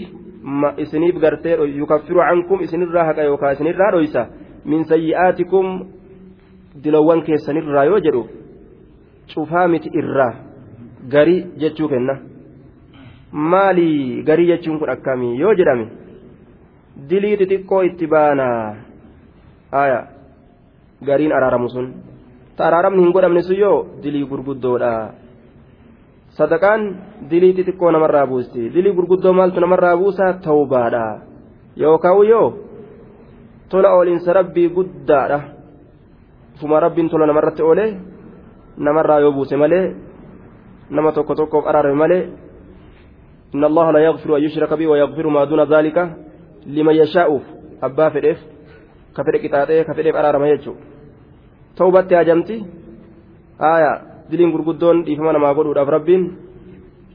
isiniif 0.76 1.16
gartee 1.20 1.56
yukaffiru 1.78 2.20
cankum 2.20 2.60
isinirraa 2.60 3.04
haqa 3.04 3.22
yookaa 3.22 3.52
isinirraa 3.56 3.90
dhoysa 3.92 4.26
min 4.64 4.84
sayyi'aatikum 4.84 5.66
diloowwan 6.84 7.22
keessanirraa 7.28 7.84
yoo 7.84 8.00
jedhu 8.06 8.28
cufaa 9.34 9.68
miti 9.68 9.90
irraa 10.00 10.34
garii 11.08 11.46
jechuu 11.60 11.88
kenna. 11.88 12.14
Maalii 13.32 14.22
garii 14.22 14.46
jechuun 14.46 14.78
kun 14.78 14.90
akkamii 14.90 15.38
yoo 15.40 15.54
jedhame 15.54 15.86
dilii 17.08 17.36
xixiqqoo 17.40 17.82
itti 17.88 18.06
baana 18.06 18.46
haya 19.72 20.00
gariin 21.06 21.32
araaramu 21.32 21.68
sun. 21.68 21.86
Ta 22.56 22.66
araaramni 22.66 23.02
hin 23.02 23.12
godhamne 23.12 23.42
sun 23.42 23.56
yoo? 23.56 23.86
Dilii 24.02 24.26
gurguddoodha. 24.30 24.92
Sadaqaan 26.36 26.82
dilii 27.30 27.54
xixiqqoo 27.56 27.90
namarraa 27.90 28.26
buusti. 28.26 28.68
Dilii 28.74 28.92
gurguddoo 28.96 29.32
maaltu 29.32 29.60
namarraa 29.60 29.96
buusa 29.96 30.32
tawbaadha. 30.44 31.04
Yookaan 31.76 32.26
yoo? 32.28 32.48
Tola 33.68 33.94
ooliinsa 33.96 34.32
rabbii 34.32 34.68
guddaadha. 34.68 35.40
Fuma 36.60 36.80
rabbiin 36.80 37.08
tola 37.08 37.26
namarratti 37.26 37.62
oolee 37.62 37.90
namarraa 38.76 39.20
yoo 39.20 39.32
buuse 39.32 39.56
malee 39.56 39.94
nama 40.90 41.12
tokko 41.12 41.34
tokkoof 41.34 41.66
araarame 41.66 41.98
malee 42.04 42.24
إن 43.54 43.64
الله 43.64 43.90
لا 43.90 44.00
يغفر 44.00 44.36
أن 44.36 44.42
يشرك 44.42 44.72
به 44.72 44.86
ويغفر 44.86 45.26
ما 45.28 45.44
دون 45.44 45.60
ذلك 45.68 46.16
لمن 46.66 46.94
يشاء 46.94 47.40
أبا 47.82 48.08
فديف 48.08 48.38
كفر 49.16 49.34
قطاطه 49.44 49.82
كفر 49.82 50.04
أرارما 50.20 50.48
يجو 50.48 50.74
توبة 51.76 52.08
هاجمتي 52.20 52.56
آية 53.60 54.12
diliin 54.32 54.52
gurguddoon 54.52 55.04
dhiifama 55.04 55.32
namaa 55.36 55.54
godhuudhaaf 55.54 55.88
rabbiin 55.88 56.22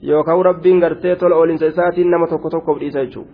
yookaan 0.05 0.45
rabbiin 0.45 0.79
gartee 0.79 1.15
tola 1.15 1.35
oolinsa 1.35 1.65
isaatiin 1.65 2.11
nama 2.11 2.27
tokko 2.27 2.49
tokkoof 2.49 2.77
dhiisa 2.79 2.99
jechuudha. 3.05 3.33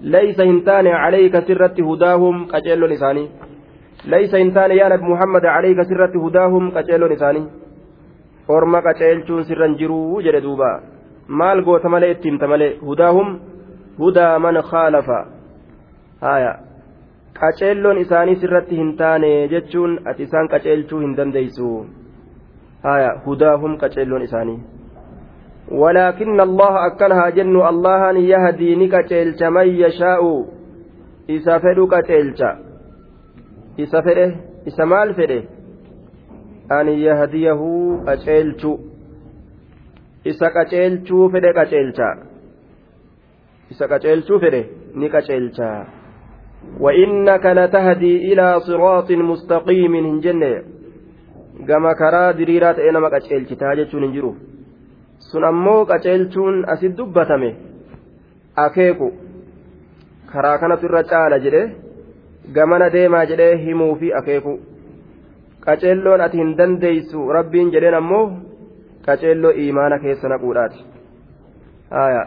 ليس 0.00 0.40
هنتان 0.40 0.86
عليك 0.86 1.34
سرة 1.48 1.76
هداهم 1.88 2.46
قجل 2.52 2.80
لساني 2.90 3.28
ليس 4.06 4.34
هنتان 4.34 4.70
يا 4.70 4.88
نبي 4.88 5.04
محمد 5.04 5.44
عليك 5.46 5.82
سرة 5.82 6.14
هداهم 6.24 6.70
قجل 6.70 7.02
لساني 7.12 7.44
orma 8.56 8.82
qaceelchuun 8.82 9.44
sirran 9.48 9.76
jiruu 9.80 10.22
jedhe 10.26 10.40
duuba 10.46 10.70
maal 11.40 11.62
goota 11.66 11.92
malee 11.92 12.10
itti 12.14 12.30
himta 12.30 12.48
malee 12.52 12.70
hudaahum 12.86 13.28
hudaa 14.00 14.38
man 14.44 14.56
khaalafa 14.70 15.18
haya 16.24 16.52
qaceelloon 17.40 18.00
isaanii 18.04 18.40
sirratti 18.42 18.80
hin 18.80 18.90
taane 19.02 19.30
jechuun 19.52 19.94
ati 20.12 20.26
isaan 20.28 20.50
qaceelchuu 20.54 21.00
hin 21.04 21.16
dandeeysu 21.20 21.70
haya 22.88 23.12
hudaahum 23.26 23.78
qaceelloon 23.84 24.26
isaanii 24.28 24.58
ولكن 25.70 26.40
الله 26.40 26.86
أكنها 26.86 27.30
جن 27.30 27.56
الله 27.68 28.18
يهدي 28.18 28.76
نكتلش 28.76 29.42
من 29.42 29.66
يشاء. 29.66 30.46
إذا 31.28 31.58
فدو 31.58 31.86
كتلش 31.86 32.42
إذا 33.78 34.00
فده؟ 34.00 34.36
إذا 34.66 34.84
مال 34.84 35.14
فده؟ 35.14 35.42
أن 36.80 36.88
يهديه 36.88 37.60
كتلش 38.06 38.62
إذا 40.26 40.48
كتلش 40.56 41.08
فده 41.32 41.50
كتلش 41.58 42.00
إذا 43.72 43.86
كتلش 43.86 44.28
فده 44.42 44.64
نكتلش 44.94 45.60
وإنك 46.80 47.46
لتهدي 47.46 48.32
إلى 48.32 48.60
صراط 48.60 49.10
مستقيم. 49.10 49.94
هنجنة 49.94 50.62
كما 51.68 51.92
كرا 51.92 52.30
دريرات 52.30 52.78
إنما 52.78 53.08
كتلش 53.18 53.52
تاجتش 53.52 53.94
ننجروه 53.94 54.49
sun 55.28 55.44
ammoo 55.50 55.80
qaceelchuun 55.90 56.56
asit 56.74 56.96
dubbatame 56.98 57.50
akeeku 58.64 59.08
karaa 60.32 60.58
kanatu 60.62 60.86
irra 60.88 61.02
caala 61.12 61.38
jedhe 61.44 61.62
gamana 62.56 62.90
deemaa 62.96 63.24
jedhee 63.30 63.52
himuu 63.64 63.94
fi 64.00 64.12
akeeku 64.20 64.54
qaceelloon 65.66 66.20
ati 66.26 66.36
hin 66.42 66.56
dandeeysu 66.62 67.28
rabbiin 67.38 67.72
jedheen 67.76 67.98
ammoo 68.00 68.24
qaceelloo 69.06 69.52
iimaana 69.64 69.98
keessa 70.04 70.28
naquudhaati 70.34 70.80
haya 71.98 72.24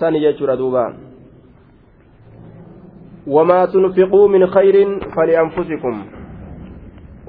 sani 0.00 0.24
jechuudha 0.26 0.56
duuba 0.62 0.86
وما 3.36 3.64
تنفقوا 3.66 4.28
من 4.28 4.46
خير 4.46 4.76
فلأنفسكم 5.16 5.94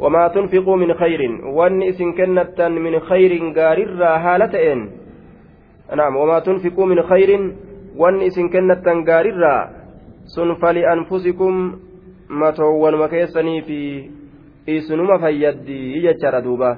وما 0.02 0.28
تنفقوا 0.28 0.78
من 0.78 0.94
خير 0.94 1.22
وان 1.46 1.84
اسن 1.84 2.14
كنتا 2.14 2.68
من 2.68 3.00
خير 3.00 3.54
غارر 3.58 4.04
هالتين 4.04 4.80
نعم 5.96 6.16
وما 6.16 6.40
تنفقوا 6.40 6.86
من 6.86 7.02
خير 7.02 7.54
وان 7.98 8.22
اسن 8.22 8.50
كنتا 8.50 8.94
غارر 9.10 9.44
سن 10.36 10.54
فلأنفسكم 10.54 11.54
متوون 12.30 12.96
مكيسني 12.96 13.62
في 13.62 14.10
duuba 16.44 16.78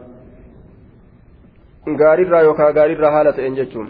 gaarirraa 2.02 2.42
yookaan 2.42 2.74
gaarirraa 2.74 3.12
haala 3.12 3.34
ta'een 3.34 3.56
jechuun 3.56 3.90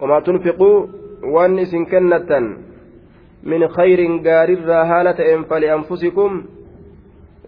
wamaa 0.00 0.20
tunfiquu 0.20 0.90
waan 1.34 1.58
isin 1.58 1.86
kennattan 1.86 2.48
min 3.42 3.68
khayrin 3.76 4.22
gaarirraa 4.22 4.84
haala 4.84 5.14
ta'een 5.20 5.44
fali 5.44 5.70
anfusikum 5.70 6.42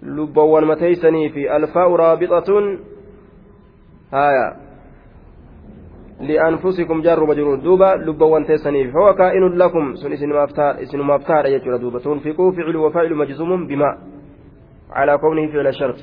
lubbawwan 0.03 0.65
mateeysanii 0.65 1.29
fi 1.29 1.49
alfaa'u 1.49 1.97
raabixatun 1.97 2.79
haya 4.11 4.57
jaarru 7.03 7.27
majruur 7.27 7.61
duuba 7.63 7.97
lubbawwan 7.97 8.45
teessaniif 8.45 8.93
huwa 8.93 9.15
kaa'inun 9.15 9.57
lakum 9.57 9.97
sun 9.97 10.13
isinumaaf 10.13 10.53
taadha 11.25 11.51
jechuudha 11.51 11.79
duuba 11.79 12.01
tunfiquu 12.01 12.53
ficlu 12.53 12.85
wafaa'ilu 12.85 13.17
majzumun 13.17 13.67
bima 13.67 13.99
calaa 14.95 15.19
kownihi 15.19 15.49
ficla 15.49 15.73
shart 15.73 16.01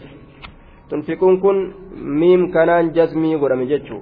tunfiquun 0.89 1.39
kun 1.41 1.73
miim 1.93 2.51
kanaan 2.51 2.93
jazmii 2.93 3.37
godhame 3.37 3.65
jechuu 3.65 4.01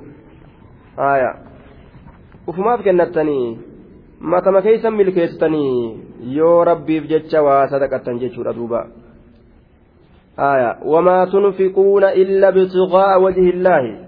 haya 0.97 1.31
ufumaaf 2.47 2.83
kennattanii 2.83 3.57
matama 4.19 4.61
keeysan 4.61 4.93
milkeessitanii 4.93 5.99
yoo 6.37 6.63
rabbiif 6.63 7.07
jecha 7.07 7.43
waa 7.43 7.67
sadaqattan 7.67 8.19
jechuudha 8.19 8.53
duuba 8.53 8.87
آية. 10.39 10.77
وما 10.85 11.25
تنفقون 11.25 12.03
إلا 12.03 12.47
ابتغاء 12.47 13.21
وجه 13.21 13.49
الله. 13.49 14.05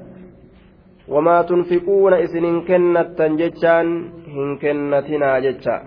وما 1.07 1.41
تنفقون 1.41 2.13
إسن 2.13 2.61
كنة 2.61 3.19
جتشان 3.39 3.87
هن 4.27 4.57
كنتنا 4.57 5.39
جتشا 5.39 5.81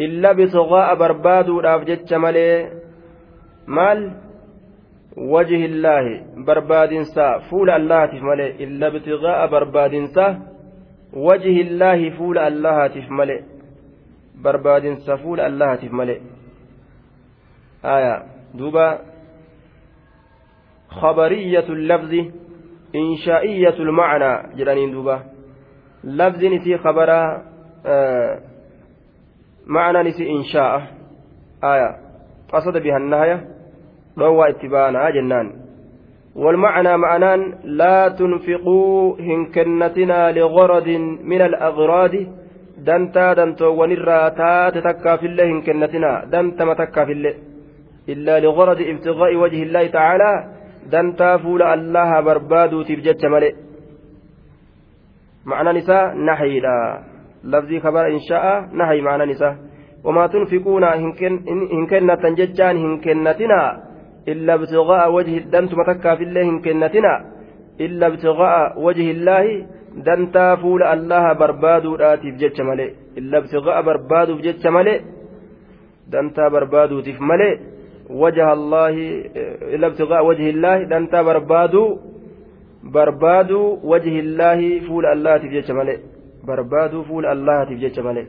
إلا 0.00 0.30
ابتغاء 0.30 0.94
بربادو 0.94 1.60
راف 1.60 1.84
جتش 1.84 2.12
مالي 2.12 2.70
مال؟ 3.66 4.12
وجه 5.16 5.64
الله. 5.64 6.24
بربادنسا. 6.46 7.38
فول 7.38 7.70
الله 7.70 8.06
تفملي 8.06 8.64
إلا 8.64 8.86
ابتغاء 8.86 9.46
بربادنسا. 9.46 10.26
وجه 11.12 11.60
الله 11.60 12.10
فول 12.10 12.38
الله 12.38 12.86
تفملي 12.86 13.38
بربادنسا 14.44 15.16
فول 15.16 15.40
الله 15.40 15.74
تفملي 15.74 16.20
آية. 17.84 18.22
دوبا 18.54 19.11
خبرية 21.00 21.68
اللفظ 21.68 22.12
إنشائية 22.94 23.76
المعنى 23.78 24.56
جرانين 24.56 24.90
دوبا. 24.92 25.20
لفظ 26.04 26.44
نسي 26.44 26.78
خبر 26.78 27.10
آه 27.86 28.38
معنى 29.66 30.08
نسي 30.08 30.30
إنشاء 30.30 30.82
آية. 31.64 31.96
قصد 32.52 32.76
بها 32.78 32.96
النهاية 32.96 33.48
روى 34.18 34.48
اتبانا 34.48 35.10
جنان. 35.10 35.52
والمعنى 36.36 36.96
معنان 36.96 37.54
لا 37.64 38.08
تنفقوا 38.08 39.16
هنكنتنا 39.20 40.32
لغرض 40.32 40.88
من 41.24 41.40
الأغراض 41.40 42.14
dantaa 42.86 43.34
dantoowwanirraa 43.38 44.30
taate 44.38 44.82
takkaafillee 44.86 45.46
hin 45.46 45.62
kennatinaa 45.66 46.16
dantama 46.32 46.74
takkaafillee 46.80 47.34
illaa 48.14 48.38
liqoradi 48.44 48.88
ibtiqaa'i 48.92 49.36
wajhi 49.42 49.62
illaahi 49.66 49.92
tacaalaa 49.96 50.36
dantaa 50.90 51.38
fuula 51.38 51.72
allaha 51.72 52.22
barbaaduutiif 52.22 53.00
jecha 53.06 53.28
malee 53.28 53.54
لفظي 57.44 57.80
خبر 57.80 58.06
إن 58.06 58.20
شاء 58.28 58.44
نحي 58.74 59.00
معنى 59.00 59.24
نساء 59.26 59.56
وما 60.04 60.26
تنفقون 60.26 60.84
إن 61.74 61.86
كنة 61.90 62.24
ججان 62.38 62.76
إن 62.76 63.00
كنتنا 63.00 63.82
إلا 64.28 64.54
ابتغاء 64.54 65.12
وجه 65.12 65.38
الدمت 65.38 65.74
متكا 65.74 66.14
في 66.14 66.24
الله 66.24 66.42
إن 66.42 66.58
كنتنا 66.62 67.14
إلا 67.80 68.06
ابتغاء 68.06 68.80
وجه 68.80 69.10
الله 69.10 69.46
dantaa 69.92 70.56
fuula 70.56 70.90
allaha 70.90 71.34
barbaaduudhaatiif 71.34 72.36
jecha 72.40 72.64
malee 72.64 72.94
illa 73.20 73.38
ibtiqaa'a 73.42 73.82
barbaaduuf 73.88 74.40
jecha 74.46 74.70
malee 74.70 75.04
dantaa 76.12 76.48
barbaaduutiif 76.54 77.18
malee 77.20 77.60
wajaha 78.20 78.52
allaahi 78.58 79.06
illa 79.74 79.86
ibtiqaa'a 79.92 80.22
wajhi 80.28 80.48
illaahi 80.54 80.86
dantaa 80.92 81.24
barbaaduu 81.24 81.88
barbaaduu 82.98 83.80
wajhi 83.94 84.18
illaahi 84.18 84.80
fuula 84.86 85.10
allaatiif 85.16 85.52
jecha 85.52 85.74
malee 85.74 85.98
barbaaduu 86.46 87.04
fuula 87.10 87.30
allaatiif 87.30 87.80
jecha 87.80 88.02
malee 88.02 88.26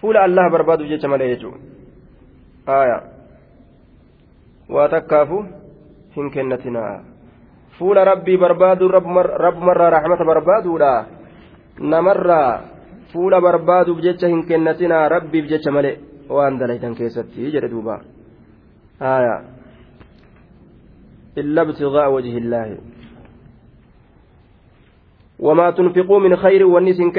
fuula 0.00 0.22
allaha 0.22 0.50
barbaaduuf 0.50 0.88
jecha 0.88 1.08
malee 1.08 1.28
jechuudha 1.34 1.58
aayaa 2.78 3.02
waa 4.74 4.88
takkaafu 4.88 5.38
hin 6.16 6.30
kennatinaa 6.30 7.02
fuula 7.78 8.04
rabbii 8.04 8.38
barbaaduu 8.44 8.88
rabbumarraa 8.88 9.90
raxmata 9.96 10.28
barbaaduudha 10.30 10.92
namarraa 11.94 12.60
fuula 13.12 13.40
barbaaduuf 13.40 14.04
jecha 14.06 14.30
hin 14.34 14.46
kennatinaa 14.50 15.08
rabbiif 15.08 15.50
jecha 15.54 15.74
malee 15.78 15.96
waan 16.28 16.58
dalaytan 16.58 16.94
keessatti 16.94 17.50
jedhe 17.52 17.68
duuba. 17.68 18.00
Aya. 19.00 19.42
Illa 21.36 21.62
ibtigaa 21.62 22.08
wajhi 22.08 22.36
illaahi 22.42 22.78
وما 25.38 25.70
تنفقوا 25.70 26.18
من 26.18 26.36
خير 26.36 26.66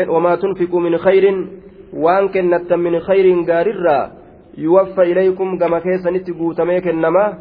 وما 0.09 0.35
تنفقوا 0.35 0.79
من 0.79 0.97
خير 0.97 1.47
وان 1.93 2.27
كنت 2.27 2.73
من 2.73 2.99
خير 2.99 3.45
غاررا 3.47 4.11
يوفى 4.57 5.01
إليكم 5.01 5.57
كما 5.57 5.79
كيسا 5.79 6.11
نتقوا 6.11 6.53
تميك 6.53 6.87
النما 6.87 7.37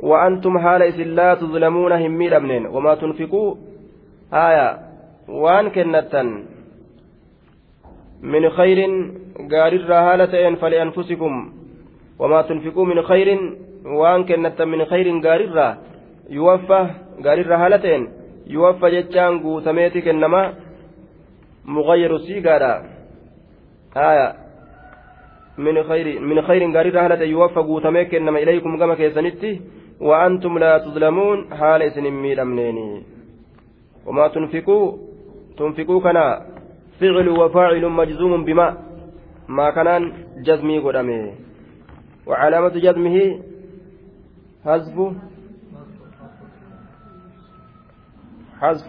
وأنتم 0.00 0.58
حال 0.58 1.14
لا 1.14 1.34
تظلمون 1.34 1.92
هم 1.92 2.10
ميرمنين 2.18 2.66
وما 2.66 2.94
تنفقوا 2.94 3.54
آية 4.32 4.78
وان 5.28 5.68
كنتا 5.68 6.22
من 8.22 8.50
خير 8.50 8.78
قارر 9.52 9.92
هالتين 9.92 10.56
فلأنفسكم 10.56 11.52
وما 12.18 12.42
تنفقوا 12.42 12.84
من 12.84 13.02
خير 13.02 13.28
وان 13.84 14.24
كنتا 14.24 14.64
من 14.64 14.84
خير 14.84 15.06
قارر 15.26 15.76
يوفى 16.30 16.86
قارر 17.24 17.54
هالتين 17.54 18.08
يوفى 18.46 18.90
جتان 18.90 19.38
قوتميتك 19.38 20.08
إنما 20.08 20.54
مغير 21.64 22.18
سيقارا 22.18 22.82
آية. 23.96 24.34
من 25.58 25.82
خير 25.82 26.20
من 26.20 26.42
خير 26.42 26.62
قارر 26.76 26.98
هالتين 27.00 27.28
يوفى 27.28 27.60
قوتميك 27.60 28.14
إنما 28.14 28.38
إليكم 28.38 28.78
كما 28.78 28.94
كيسنتي 28.94 29.60
وأنتم 30.00 30.58
لا 30.58 30.78
تظلمون 30.78 31.54
حال 31.54 31.82
إسن 31.82 32.02
ميدمنين 32.02 33.02
وما 34.06 34.28
تنفقوا 34.28 34.96
تنفقوا 35.58 36.00
كنا 36.00 36.51
فعل 37.00 37.28
وفاعل 37.28 37.84
مجزوم 37.88 38.44
بما 38.44 38.66
ما 39.48 39.70
كان 39.70 40.12
جزمي 40.46 40.78
قدمه 40.78 41.32
وعلامة 42.26 42.74
جزمه 42.86 43.16
حذف 44.64 44.96
حذف 48.60 48.88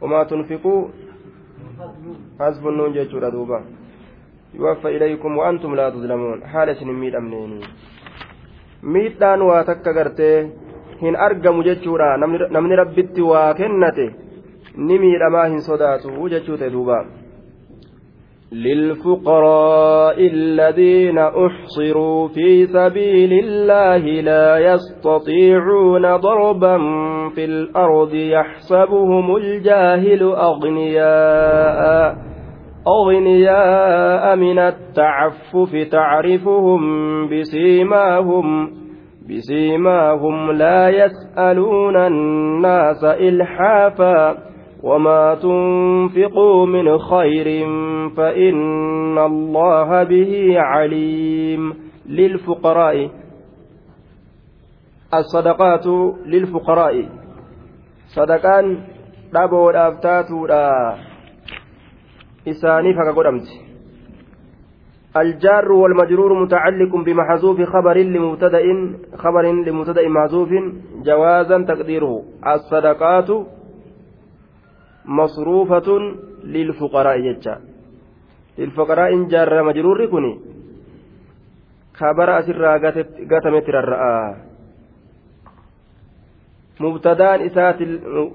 وما 0.00 0.20
تنفقوا 0.22 0.80
حذف 2.40 2.62
النون 2.66 2.92
جيتشورا 2.92 3.28
دوبا. 3.28 3.58
يوفى 4.54 4.88
إليكم 4.96 5.30
وأنتم 5.38 5.74
لا 5.74 5.90
تظلمون. 5.90 6.38
حال 6.46 6.68
إسن 6.68 6.88
ميدمنين 6.92 7.62
miidhaan 8.82 9.42
waa 9.46 9.62
takka 9.64 9.92
gartee 9.94 10.50
hin 11.00 11.16
argamu 11.26 11.62
jechuudha 11.66 12.16
namni 12.16 12.76
rabbitti 12.80 13.22
ni 14.76 14.98
miidhamaa 14.98 15.46
hin 15.48 15.60
sodaatu 15.60 16.28
jechuu 16.28 16.56
ta'e 16.56 16.70
duuba. 16.70 17.04
للفقراء 18.52 20.26
الذين 20.26 21.18
أحصروا 21.18 22.28
في 22.28 22.66
سبيل 22.66 23.32
الله 23.44 23.98
لا 23.98 24.58
يستطيعون 24.58 26.16
ضربا 26.16 26.78
في 27.34 27.44
الأرض 27.44 28.14
يحسبهم 28.14 29.36
الجاهل 29.36 30.22
أغنياء 30.22 32.16
أغنياء 32.86 34.36
من 34.36 34.58
التعفف 34.58 35.88
تعرفهم 35.92 36.82
بسيماهم 37.28 38.70
بسيماهم 39.30 40.52
لا 40.52 40.88
يسألون 40.88 41.96
الناس 41.96 43.04
إلحافا 43.04 44.51
وما 44.82 45.34
تنفقوا 45.34 46.66
من 46.66 46.98
خير 46.98 47.66
فإن 48.16 49.18
الله 49.18 50.02
به 50.02 50.32
عليم 50.58 51.74
للفقراء. 52.08 53.10
الصدقات 55.14 55.86
للفقراء. 56.26 57.08
صدقان 58.16 58.78
دابو 59.32 59.70
دافتاتو 59.70 60.46
إسانيف 62.48 62.96
كقدمت 62.96 63.46
الجار 65.16 65.72
والمجرور 65.72 66.42
متعلق 66.42 66.96
بمحذوف 66.96 67.58
خبر 67.62 67.96
لمبتدأ 67.98 68.62
خبر 69.16 69.44
لمبتدأ 69.66 70.08
محذوف 70.08 70.50
جوازا 71.06 71.58
تقديره. 71.62 72.22
الصدقات 72.46 73.30
masruufatun 75.04 76.02
lilfuqaraa'i 76.44 77.22
jecha. 77.22 77.60
Lilfuqaraa'in 78.58 79.28
jaarrama 79.30 79.72
jirurri 79.72 80.08
kun 80.08 80.26
kabara 81.92 82.36
asirraa 82.36 82.78
gatametti 83.30 83.70
rarra'a 83.72 84.34
mubtadaan 86.78 87.46
isaati 87.46 87.84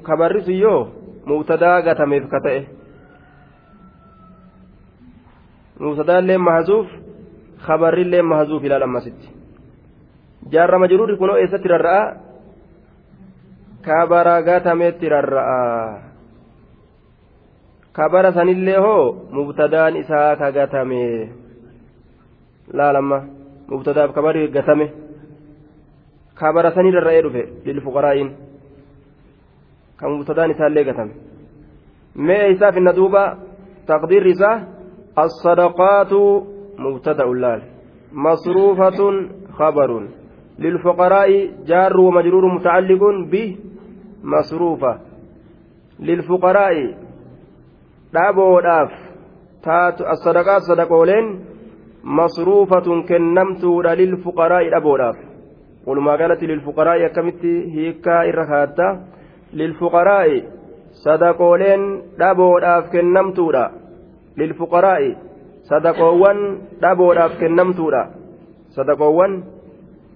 kabarri 0.03 0.41
sun 0.45 0.57
yoo 0.57 0.81
mubtadaa 1.25 1.81
gatameef 1.81 2.29
ka 2.31 2.39
ta'e. 2.39 2.61
Mubtadaallee 5.79 6.37
mahazuuf 6.37 6.87
kabarrillee 7.67 8.21
mahazuuf 8.21 8.63
ilaal 8.63 8.83
ammasitti 8.87 9.27
jaarrama 10.51 10.87
jirurri 10.87 11.17
kunoo 11.17 11.37
eessatti 11.37 11.67
rarra'a? 11.67 12.03
Kabara 13.85 14.41
gatametti 14.41 15.09
rarra'a 15.09 16.06
kabara 17.97 18.31
sanillee 18.37 18.79
hoo 18.85 19.03
mubtadaan 19.37 19.95
isaa 20.01 20.35
ka 20.39 20.51
gatame 20.57 21.01
laalamma 22.79 23.19
mubtadaaf 23.71 24.11
kabari 24.17 24.47
gatame 24.55 24.87
kabara 26.39 26.71
sanii 26.75 26.95
rarra'ee 26.97 27.23
dhufe 27.25 27.43
lilfuqaraa'iin 27.67 28.29
ka 29.99 30.09
mubtadaan 30.15 30.53
isaallee 30.55 30.87
gatame 30.89 31.13
mee 32.27 32.43
isaaf 32.55 32.75
inna 32.81 32.97
duuba 32.99 33.23
taqdiirri 33.91 34.31
isaa 34.37 34.57
الصدقات 35.25 36.13
مبتدأ 36.77 37.25
لال 37.25 37.61
مصروفة 38.13 38.99
خبر 39.59 40.07
للفقراء 40.59 41.49
جار 41.65 41.99
ومجرور 41.99 42.43
متعلق 42.55 43.01
به 43.31 43.57
مصروفة 44.23 44.99
للفقراء 45.99 46.75
dhaaboo 48.13 48.61
taatu 49.67 50.07
assadaqaat 50.13 50.63
sadaqooleen 50.69 51.25
masruufatun 52.19 53.03
kennamtuudha 53.09 53.97
lilfuqaraa'i 54.01 54.71
dhaboodhaaf 54.73 55.17
walumaa 55.87 56.17
galatti 56.21 56.47
lilfuqaraa'i 56.51 57.05
akkamitti 57.09 57.53
hiikkaa 57.73 58.21
irra 58.31 58.45
kaatta 58.51 58.87
lilfuqaraa'i 59.61 60.37
sadaqooleen 61.03 61.83
dhaboodhaaf 62.19 62.89
kennamtuudha 62.95 63.65
lilfuqaraa'i 64.39 65.11
sadaqoowwan 65.69 66.39
dhaboodhaaf 66.81 67.37
kennamtuudha 67.41 68.03
sadaqoowwan 68.75 69.33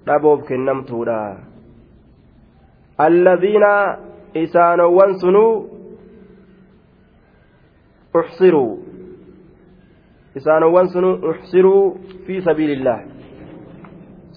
dhaboof 0.08 0.48
kennamtuudha 0.50 1.20
allaziina 3.08 3.74
isaanowwan 4.44 5.20
sunuu 5.24 5.81
uxsiruu 8.20 8.72
isaanowwan 10.40 10.88
sunu 10.94 11.12
uxsiruu 11.32 11.84
fi 12.26 12.42
sabiilillaah 12.48 13.00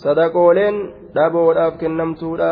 sadaqooleen 0.05 0.77
dhaboodhaaf 1.17 1.75
kennamtuudha 1.83 2.51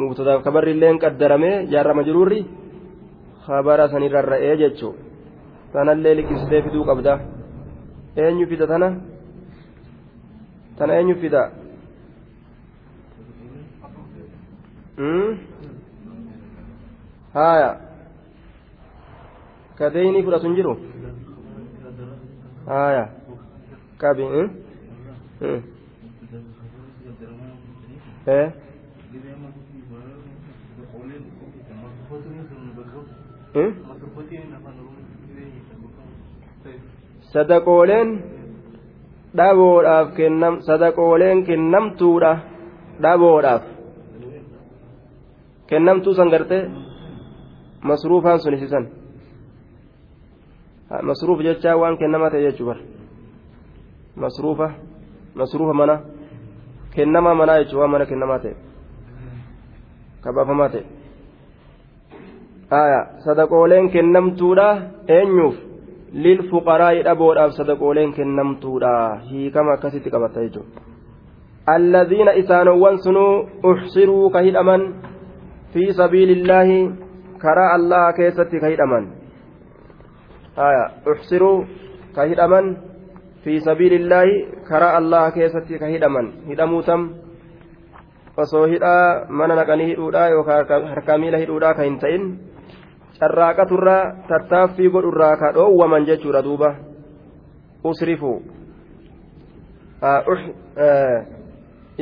mubtadaaf 0.00 0.40
kabarrilleen 0.46 0.98
qaddaramee 1.04 1.56
jaarrama 1.72 2.02
jiruurri 2.08 2.40
kabara 3.46 3.88
sanirrarra'ee 3.92 4.56
jechuu 4.62 4.94
tanallee 5.72 6.14
liqimsitee 6.18 6.62
fiduu 6.66 6.84
qabda 6.90 7.14
eenyu 8.24 8.46
fida 8.50 8.66
tana 8.72 8.88
tana 10.78 10.92
eenyu 11.00 11.16
fida 11.22 11.42
haya 17.34 17.70
kadeeyni 19.78 20.20
fudhatu 20.26 20.46
hin 20.48 20.56
jiru 20.58 20.74
haya 22.70 23.04
qabi 24.02 24.24
ee 28.26 28.46
sadaqooleen 37.32 38.08
dhaboodhaaf 39.38 40.08
kennam 40.18 40.54
sadaqooleen 40.68 41.38
kennamtuudha 41.48 42.32
dhaboodhaaf 43.04 43.62
kennamtuu 45.70 46.14
san 46.18 46.28
gartee 46.34 46.62
masruufaan 47.88 48.38
sun 48.42 48.54
isisan 48.58 48.84
masruuf 51.08 51.40
jechaa 51.46 51.76
waan 51.82 51.96
kennamaa 52.00 52.30
ta'e 52.30 52.42
jechuu 52.46 52.66
bar 52.66 52.78
masruufa 54.16 54.68
masruufa 55.34 55.74
mana 55.80 55.96
kennamaa 56.96 57.34
manaa 57.40 57.58
jechuu 57.64 57.80
waan 57.80 57.92
mana 57.96 58.06
kennamaa 58.12 58.38
ta'e 58.44 58.54
kabaafamaa 60.24 60.68
ta'e 60.76 60.84
aya 62.82 63.00
sadaqooleen 63.24 63.90
kennamtuudha 63.90 64.68
eenyuuf? 65.18 65.56
Lilfuqaraa'i 66.24 67.04
dhaboodhaaf 67.04 67.52
sadaqooleen 67.58 68.12
kennamtuudha. 68.12 68.92
Hiikama 69.30 69.72
akkasitti 69.72 70.10
qabatta 70.10 70.44
jechuudha 70.44 70.92
alladhiina 71.66 72.32
isaanowwan 72.42 72.98
sunuu 72.98 73.48
uxsiruu 73.70 74.30
ka 74.34 74.40
hidhaman 74.42 74.86
fi 75.72 75.92
sabiilillaahi 75.94 76.78
karaa 77.38 77.74
allaha 77.74 78.12
keessatti 78.18 78.60
ka 78.60 78.72
hidhaman 78.72 79.06
uxsiruu 80.56 81.66
ka 82.14 82.28
hidhaman 82.28 82.76
fi 83.44 83.60
sabiilillaahi 83.60 84.62
karaa 84.68 84.96
allaha 85.00 85.34
keessatti 85.36 85.78
ka 85.78 85.86
hidhaman 85.86 86.32
hidhamuu 86.48 86.82
tam 86.82 87.10
osoo 88.36 88.66
hidhaa 88.66 89.26
mana 89.28 89.56
naqanii 89.56 89.86
hidhuudha 89.92 90.28
yookaan 90.28 90.88
harkaa 90.88 91.18
miila 91.18 91.42
hidhuudha 91.42 91.74
ka 91.74 91.88
hin 91.88 91.98
ta'in 92.04 92.24
carraaqaturraa 93.18 94.04
tattaaffii 94.28 94.92
godhurraa 94.94 95.36
ka 95.42 95.52
dhoowwaman 95.56 96.06
jechuudha 96.10 96.44
duuba 96.48 96.74
usrifu 97.90 98.32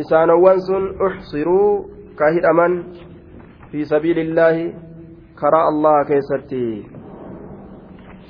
isaanowwan 0.04 0.60
sun 0.68 0.94
uxsiruu 1.08 1.68
ka 2.22 2.30
hidhaman 2.36 2.80
fi 3.70 3.86
sabiilillaahi 3.92 4.72
karaa 5.42 5.66
allaha 5.72 6.08
keessatti 6.10 6.64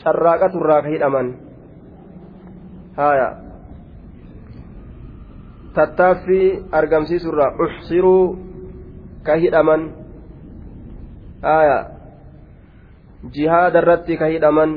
carraaqaturraa 0.02 0.82
ka 0.82 0.88
hidhaman 0.94 1.28
haya 2.96 3.28
tattaaffii 5.74 6.48
argamsiisurraa 6.80 7.54
uxsiruu 7.64 8.24
ka 9.26 9.36
hidhaman 9.42 9.82
haya 11.42 11.78
jihaada 13.34 13.82
irratti 13.82 14.16
ka 14.20 14.26
hidhaman 14.34 14.70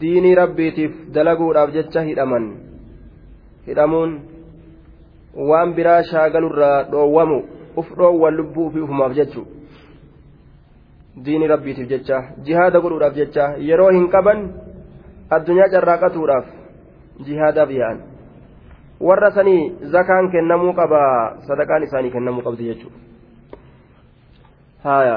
diinii 0.00 0.34
rabbiitiif 0.42 0.92
dalaguudhaaf 1.14 1.72
jecha 1.76 2.02
hidhaman 2.08 2.44
hidhamuun 3.66 4.12
waan 5.50 5.74
biraa 5.78 6.02
shaagalurraa 6.10 6.82
dhoowwamu 6.92 7.38
uf 7.82 7.88
dhoowwan 7.98 8.36
lubbuu 8.40 8.70
fi 8.74 8.80
ufumaaf 8.86 9.16
jechu 9.20 9.46
diini 11.16 11.46
rabbiitiif 11.46 11.88
jecha 11.88 12.22
jihaada 12.44 12.80
godhuudhaaf 12.80 13.14
jecha 13.14 13.50
yeroo 13.70 13.90
hin 13.90 14.08
qaban 14.14 14.46
addunyaa 15.30 15.72
carraaqatuudhaaf 15.74 16.46
jihaadaaf 17.26 17.70
yaa'an 17.80 18.00
warra 19.00 19.30
sanii 19.30 19.90
zakaan 19.92 20.30
kennamuu 20.30 20.72
qaba 20.76 21.00
sadaqaan 21.48 21.82
isaanii 21.88 22.10
kennamuu 22.10 22.44
qabdi 22.44 22.68
jechuudha. 22.68 22.98
Haya 24.84 25.16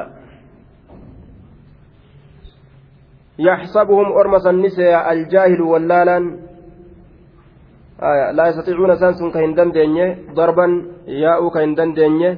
yaxsabuhum 3.38 4.12
orma 4.12 4.39
sannisee 4.39 4.95
aljaahilu 4.95 5.71
wallaalaan. 5.71 6.25
Haya 7.99 8.32
laa 8.36 8.47
istatiicuuna 8.49 8.93
isaan 8.99 9.15
sun 9.15 9.32
ka 9.32 9.39
hin 9.39 9.56
dandeenye 9.56 10.08
darban 10.36 10.82
yaa'uu 11.08 11.51
ka 11.51 11.60
hin 11.60 11.77
dandeenye 11.77 12.38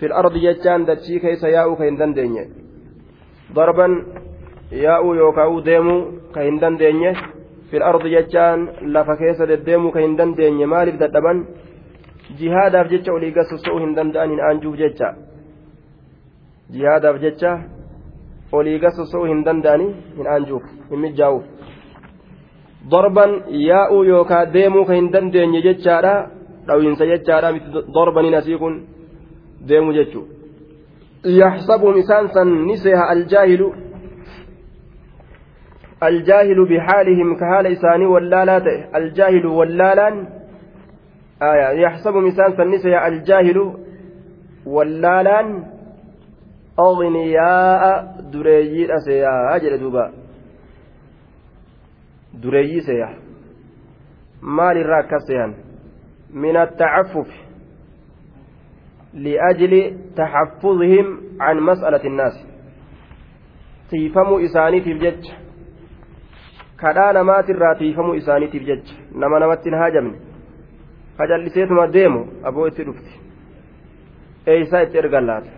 fil 0.00 0.12
ardi 0.12 0.40
jechaan 0.46 0.86
dachii 0.86 1.20
keessa 1.20 1.48
yaa'uu 1.48 1.76
ka 1.76 1.84
hin 1.84 1.98
dandeenye. 1.98 2.46
darban 3.54 3.92
yaa'uu 4.84 5.14
yookaan 5.14 5.64
deemuu 5.64 6.00
ka 6.34 6.40
hin 6.46 6.60
dandeenye 6.60 7.12
filardi 7.70 8.10
jechaan 8.16 8.68
lafa 8.94 9.16
keessa 9.16 9.48
deddeemuu 9.48 9.90
ka 9.94 10.00
hin 10.00 10.18
dandeenye 10.18 10.66
maaliif 10.66 10.98
dadhaban? 11.02 11.46
Jihaadaaf 12.38 12.90
jecha 12.90 13.12
olii 13.12 13.32
gad 13.36 13.46
soso'uu 13.50 13.80
hin 13.84 13.96
danda'an 13.96 14.30
hin 14.30 14.40
aanjuuf 14.48 14.76
jecha. 14.82 15.08
Jihaadaaf 16.74 17.20
jecha 17.24 17.52
olii 18.52 18.78
gad 18.78 18.94
soso'uu 18.98 19.26
hin 19.32 19.44
danda'ani 19.46 19.86
hin 20.16 20.26
aanjuuf 20.34 20.64
hin 20.90 21.00
mijaa'uuf 21.04 21.44
darban 22.90 23.32
yaa'uu 23.68 24.02
yookaan 24.12 24.52
deemuu 24.54 24.84
ka 24.88 24.94
hin 24.98 25.12
dandeenye 25.14 25.60
jechaadha 25.68 26.14
dhawiinsa 26.66 27.04
jechaadha 27.12 27.52
mitti 27.56 27.70
darbaniin 27.96 28.38
asii 28.40 28.58
kun 28.62 28.74
deemu 29.68 29.92
jechuudha. 29.98 30.35
San 32.34 32.48
ni 32.66 32.76
seeha 32.76 33.08
aljaahilu 33.08 33.86
الجاهل 36.02 36.68
بحالهم 36.68 37.36
كحال 37.36 37.66
إساني 37.66 38.06
واللالا 38.06 38.56
الجاهل 38.96 39.46
واللالان 39.46 40.26
آية. 41.42 41.80
يحسب 41.80 42.14
مسان 42.14 42.56
سنسي 42.56 43.06
الجاهل 43.06 43.76
واللالان 44.66 45.64
أغنياء 46.78 48.06
دريي 48.32 48.96
أسيا. 48.96 49.56
أجل 49.56 49.78
دوبا. 49.78 50.12
دريي 52.34 52.80
سيا. 52.80 53.14
مال 54.42 54.76
الراكسيان 54.76 55.54
من 56.30 56.56
التعفف. 56.56 57.45
li'ajli 59.24 59.82
taxaffuzihim 60.16 61.06
can 61.38 61.60
mas'alati 61.68 62.06
innaasi 62.12 62.44
tiifamuu 63.90 64.38
isaaniitiif 64.48 64.98
jecha 65.04 65.34
kadhaa 66.82 67.12
namaatirraa 67.18 67.74
tiifamuu 67.74 68.14
isaaniitiif 68.22 68.66
jecha 68.70 68.94
nama 69.22 69.38
namatti 69.44 69.70
hin 69.70 69.78
haajamne 69.82 70.18
kajalliseetuma 71.18 71.86
deemu 71.98 72.20
aboo 72.50 72.66
itti 72.72 72.88
dhufti 72.88 73.20
eeysaa 74.54 74.82
itti 74.88 74.98
ergan 75.04 75.26
laata 75.30 75.50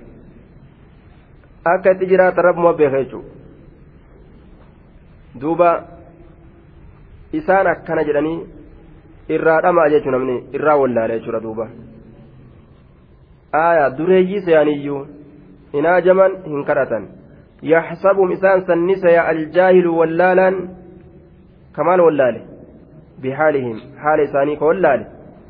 akka 1.74 1.96
itti 1.96 2.10
jiraata 2.12 2.46
rabbuma 2.48 2.72
beeka 2.82 3.02
jechuu 3.02 3.24
duuba 5.40 5.74
isaan 7.42 7.74
akkana 7.74 8.08
jedhanii 8.10 8.38
irraa 9.36 9.60
dhamaa 9.68 9.92
jechuu 9.96 10.16
namni 10.16 10.40
irraa 10.60 10.80
wallaale 10.84 11.20
jechuudha 11.20 11.68
seeyaniyyuu 13.52 15.06
hin 15.72 15.84
haajaman 15.84 16.38
hin 16.44 16.64
kadhatan 16.64 17.08
yaxsabuhum 17.62 18.32
isaan 18.38 18.64
sanni 18.70 18.96
seeya 18.96 19.26
aljaahilu 19.34 19.98
wallaalaan 19.98 20.62
kamaal 21.72 22.00
wallaale 22.00 22.40
bihaalihim 23.22 23.76
haala 24.04 24.22
isaanii 24.30 24.56
ka 24.56 24.72
wallaale 24.72 25.06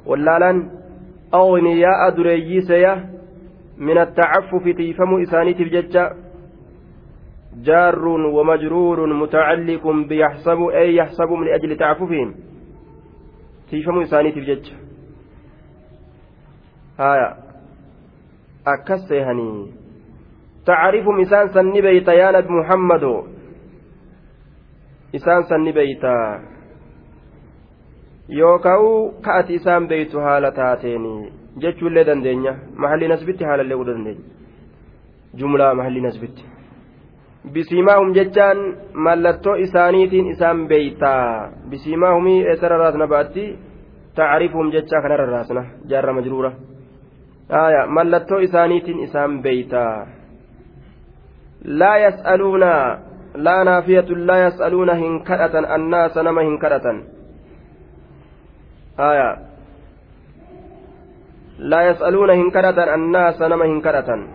wallaalaan 0.07 0.79
أغنياء 1.35 2.11
دريي 2.11 2.61
سيا 2.61 3.09
من 3.79 3.99
التعفف 3.99 4.65
تيفم 4.77 5.23
إسانيتف 5.23 5.67
جتة 5.69 6.11
جار 7.55 8.09
ومجرور 8.09 9.15
متعلق 9.15 9.89
بيحسب 10.09 10.63
أي 10.63 10.97
يحسب 10.97 11.33
لأجل 11.33 11.77
تعففهم 11.77 12.35
تيفم 13.71 14.01
إسانيتف 14.01 14.39
جتة 14.39 14.73
هايا 16.99 17.48
akkas 18.75 19.09
seehanii 19.09 19.73
tacriifum 20.65 21.21
isaan 21.27 21.53
sanni 21.57 21.83
beeyta 21.89 22.13
yaa 22.21 22.33
nabi 22.33 22.53
muhammadoo 22.61 23.19
isaan 25.13 25.45
san 25.49 25.65
ni 25.65 25.73
beeyta? 25.73 26.41
Yookaa'u 28.29 29.21
ka 29.25 29.35
ati 29.41 29.55
isaan 29.55 29.89
beeytu 29.89 30.21
haala 30.21 30.51
taateen 30.53 31.33
jechuullee 31.61 32.05
dandeenya. 32.07 32.53
Mahalli 32.77 33.09
nasbitti 33.09 33.45
haalallee 33.45 33.75
uu 33.77 33.87
dandeenya. 33.87 34.25
Jumlaa 35.39 35.75
mahalli 35.75 36.01
nasbitti 36.01 36.45
bisiimaahum 37.53 38.13
jechaan 38.15 38.59
mallattoo 38.95 39.55
isaaniitiin 39.55 40.27
isaan 40.35 40.69
beeyta. 40.69 41.13
Bisiimaa 41.71 42.15
humii 42.15 42.45
eessa 42.47 42.69
rarraasna 42.69 43.07
ba'atti? 43.07 43.59
Tacriifum 44.15 44.73
jechaa 44.73 45.03
kana 45.03 45.17
rarraasna 45.17 45.65
jaarra 45.89 46.13
majruura 46.13 46.53
aya 47.49 47.87
mallattoo 47.87 48.39
isaaniitiin 48.39 49.01
isaan 49.01 49.43
beeytaa 49.43 50.07
laa 51.65 51.99
yas'aluuna 51.99 52.73
laa 53.35 53.65
naafiyatun 53.65 54.27
laa 54.27 54.37
yas'aluuna 54.37 54.95
hin 54.95 55.25
kadhatan 55.25 55.67
annaasa 55.77 56.23
nama 56.23 56.41
hin 56.43 56.59
kadhatan 56.59 57.03
aya 58.97 59.37
laa 61.59 61.83
yas'aluuna 61.83 62.35
hin 62.41 62.53
kadhatan 62.53 62.89
annaasa 62.89 63.49
nama 63.49 63.65
hin 63.65 63.81
kadhatan 63.83 64.29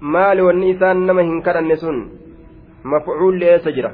maali 0.00 0.42
wanni 0.42 0.70
isaan 0.70 1.06
nama 1.06 1.22
hin 1.22 1.42
kadhanne 1.42 1.76
sun 1.76 1.98
mafcuulli 2.82 3.48
eessa 3.54 3.72
jira 3.72 3.90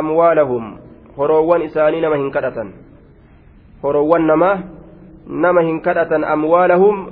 amwaalahum 0.00 0.76
horoowwan 1.16 1.62
isaanii 1.62 2.00
nama 2.04 2.16
hin 2.20 2.30
kadhatan 2.36 2.72
horoowwan 3.82 4.26
namaa 4.32 4.58
nama 5.30 5.62
hin 5.62 5.80
kadhatan 5.80 6.26
amwaalahum 6.26 7.06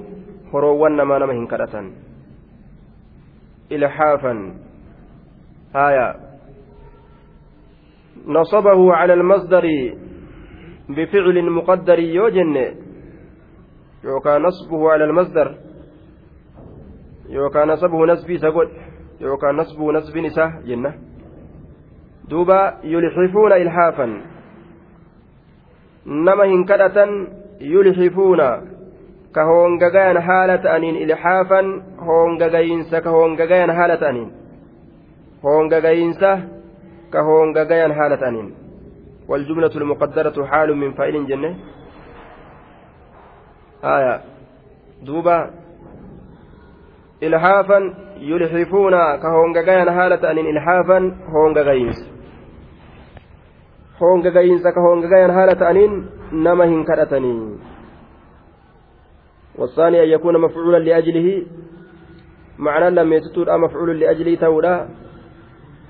horoowwan 0.52 0.98
namaa 0.98 1.18
nama 1.22 1.32
hin 1.32 1.46
kadhatan. 1.46 1.92
Ilhaafan. 3.70 4.58
Haya 5.72 6.28
نصبه 8.28 8.94
على 8.94 9.14
المصدر 9.14 9.64
بفعل 10.88 11.50
مقدر 11.50 11.98
يوجن 11.98 12.56
يوكا 14.04 14.38
نصبه 14.38 14.90
على 14.90 15.04
المصدر 15.04 15.56
يوكا 17.28 17.64
نصبه 17.64 18.06
نسبي 18.06 18.38
سقول 18.38 18.68
يوكا 19.20 19.52
نصبه 19.52 19.92
نسب 19.92 20.18
نساء 20.18 20.50
جنة 20.66 20.94
دوبا 22.28 22.78
يلحفون 22.84 23.52
إلحافا 23.52 24.06
نما 26.06 26.44
هنكدة 26.44 26.96
يلحفون 27.60 28.38
كهونغغان 29.34 30.20
حالة 30.20 30.76
أنين 30.76 30.96
إلحافا 30.96 31.82
هونغغينس 31.98 32.94
كهونغغان 32.94 33.72
حالة 33.72 34.08
أنين. 34.10 34.30
هونغغينس 35.44 36.24
كهونغغان 37.12 37.94
حالة 37.94 38.28
أنين. 38.28 38.54
والجملة 39.28 39.70
المقدرة 39.76 40.44
حال 40.44 40.76
من 40.76 40.92
فاعل 40.92 41.26
جنة. 41.26 41.56
آية. 43.84 44.20
دوبا. 45.02 45.50
إلحافا 47.22 47.94
يلحفون 48.20 49.16
كهونغغان 49.16 49.90
حالة 49.90 50.30
أن 50.30 50.38
إلحافا 50.38 51.16
هونغغينس. 51.28 52.12
هونغغينس 54.02 54.62
كهونغغان 54.66 55.32
حالة 55.32 55.70
أن 56.32 56.44
نما 56.44 56.64
هنكرتني 56.64 57.56
والثاني 59.58 60.02
أن 60.02 60.08
يكون 60.08 60.40
مفعولا 60.40 60.78
لأجله 60.78 61.46
معنى 62.58 62.90
لم 62.90 63.12
يتطور 63.12 63.58
مفعول 63.58 64.00
لأجله 64.00 64.34
تولا 64.34 64.88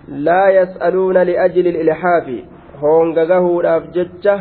لا 0.08 0.50
يسألون 0.50 1.16
لأجل 1.22 1.66
الإلحاف 1.66 2.26
هونغغهودhaaf 2.82 3.90
jecha 3.96 4.34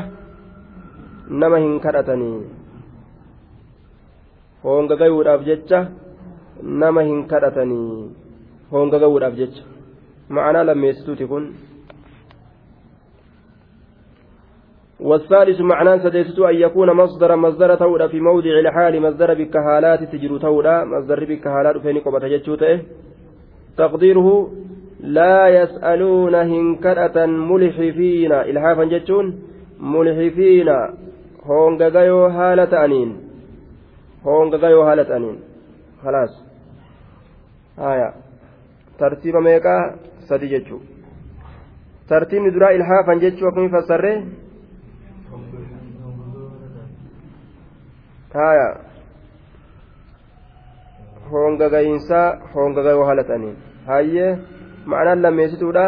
nama 1.29 1.57
hin 1.63 1.79
kadhatanii 1.85 2.37
hoongagayuudhaaf 4.63 5.41
jecha 5.47 5.79
nama 6.83 7.03
hin 7.07 7.23
kadhatanii 7.31 8.11
hoongagayuudhaaf 8.73 9.39
jecha 9.39 9.63
ma'anaa 10.37 10.63
lammeessituuti 10.69 11.29
kun 11.31 11.49
والثالث 14.99 15.61
معنى 15.61 15.99
سديسته 15.99 16.49
أن 16.49 16.55
يكون 16.55 16.91
مصدر 16.91 17.35
مصدر 17.35 17.75
تولى 17.75 18.09
في 18.09 18.19
موضع 18.19 18.59
الحال 18.59 19.01
مصدر 19.01 19.33
بكهالات 19.33 20.03
تجر 20.03 20.37
تولى 20.37 20.85
مصدر 20.85 21.25
بكهالات 21.25 21.77
فين 21.77 21.97
قبة 21.99 22.27
جتشوته 22.27 22.79
تقديره 23.77 24.51
لا 24.99 25.47
يسألون 25.47 26.35
هنكرة 26.35 27.25
ملحفين 27.25 28.31
إلحافا 28.31 28.83
جتشون 28.83 29.25
ملحفين 29.79 30.69
هونغاغايو 31.47 32.25
هالة 32.25 32.85
أنين. 32.85 33.09
هونغاغايو 34.25 34.81
هالة 34.81 35.17
أنين. 35.17 35.37
خلاص. 36.03 36.33
آية. 37.79 38.13
ترتيب 38.99 39.35
ميقا 39.35 39.77
سدي 40.29 40.47
جتشو. 40.47 40.77
ترتيب 42.09 42.43
درا 42.53 42.69
إلحافا 42.75 43.13
جتشو 43.23 43.51
كم 43.55 43.67
فسره. 43.73 44.23
هونغاغاينسا 51.31 52.21
هونغاغايو 52.55 53.03
هالة 53.03 53.35
أنين 53.35 53.57
hayyee 53.87 54.31
ma'anaan 54.91 55.21
lammeessituudha 55.25 55.85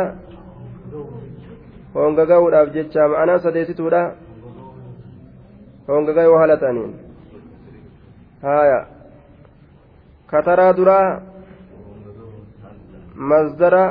hongaga'uudhaaf 1.95 2.69
jecha 2.75 3.07
ma'anaan 3.13 3.41
sadeessituudha 3.45 4.01
hongaga'uu 5.89 6.37
haala 6.41 6.57
ta'aniin 6.63 6.93
haya 8.45 8.79
kataraa 10.33 10.71
duraa 10.79 11.07
masdara 13.33 13.83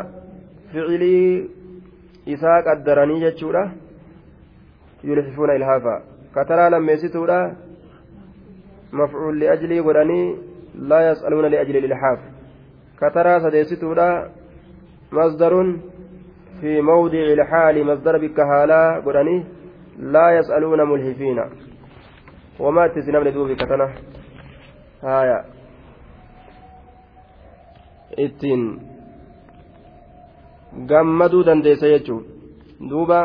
ficilii 0.72 1.28
isaa 2.36 2.58
qaddaranii 2.68 3.20
jechuudha 3.26 3.64
yulxifuuna 5.10 5.58
ilhaafa 5.60 6.00
kataraa 6.38 6.70
lammeessituudha 6.76 7.40
mafcuul 8.92 9.38
liajlii 9.38 9.82
godhanii 9.82 10.36
laa 10.90 11.02
yas'aluuna 11.10 11.48
liajli 11.48 11.78
ilhaaf 11.78 12.20
كترى 13.00 13.40
سديستودا 13.40 14.30
مصدر 15.12 15.52
في 16.60 16.80
موضع 16.80 17.18
الحال 17.18 17.86
مصدر 17.86 18.18
بكهالا 18.18 19.00
قراني 19.04 19.44
لا 19.98 20.38
يسألون 20.38 20.80
ملهفين 20.90 21.38
وما 22.60 22.86
تسنم 22.86 23.22
لدوب 23.24 23.52
كتنا 23.52 23.88
هايا 25.02 25.44
ittiin 28.24 28.62
gammaduu 30.90 31.42
dandeessa 31.46 31.86
jechuun 31.92 32.24
duuba 32.90 33.18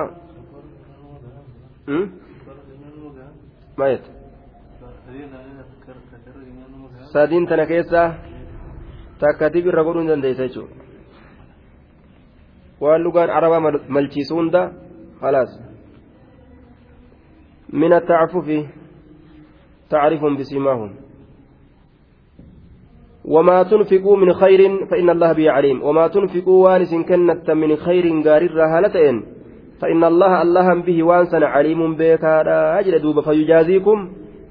maayet 3.77 4.12
sadiin 7.13 7.45
tana 7.47 7.65
keessaa 7.65 8.07
takka 9.19 9.49
dib 9.53 9.67
irra 9.71 9.83
godhuu 9.87 10.01
hin 10.03 10.11
dandeessa 10.11 10.47
jechuudha 10.47 10.75
waan 12.81 13.03
lugaan 13.03 13.29
arabaa 13.37 13.61
malchiisu 13.97 14.35
hunda 14.39 14.61
halaas 15.21 15.51
min 17.83 17.93
attacfufi 17.99 18.59
tacrifum 19.89 20.37
bisimaahum 20.41 20.91
وما 23.25 23.63
تنفقوا 23.63 24.17
من 24.17 24.33
خير 24.33 24.61
فإن 24.91 25.09
الله 25.09 25.33
به 25.33 25.51
عليم 25.51 25.83
وما 25.83 26.07
تنفقوا 26.07 26.63
وانس 26.65 26.91
كنت 27.07 27.51
من 27.51 27.75
خير 27.75 28.05
غارر 28.27 28.59
هالتين 28.73 29.15
فإن 29.81 30.03
الله 30.03 30.41
الله 30.41 30.67
به 30.81 31.03
وانسن 31.03 31.43
عليم 31.43 31.95
بك 31.95 32.23
أجل 32.79 32.99
دوبا 32.99 33.21
فيجازيكم 33.21 33.97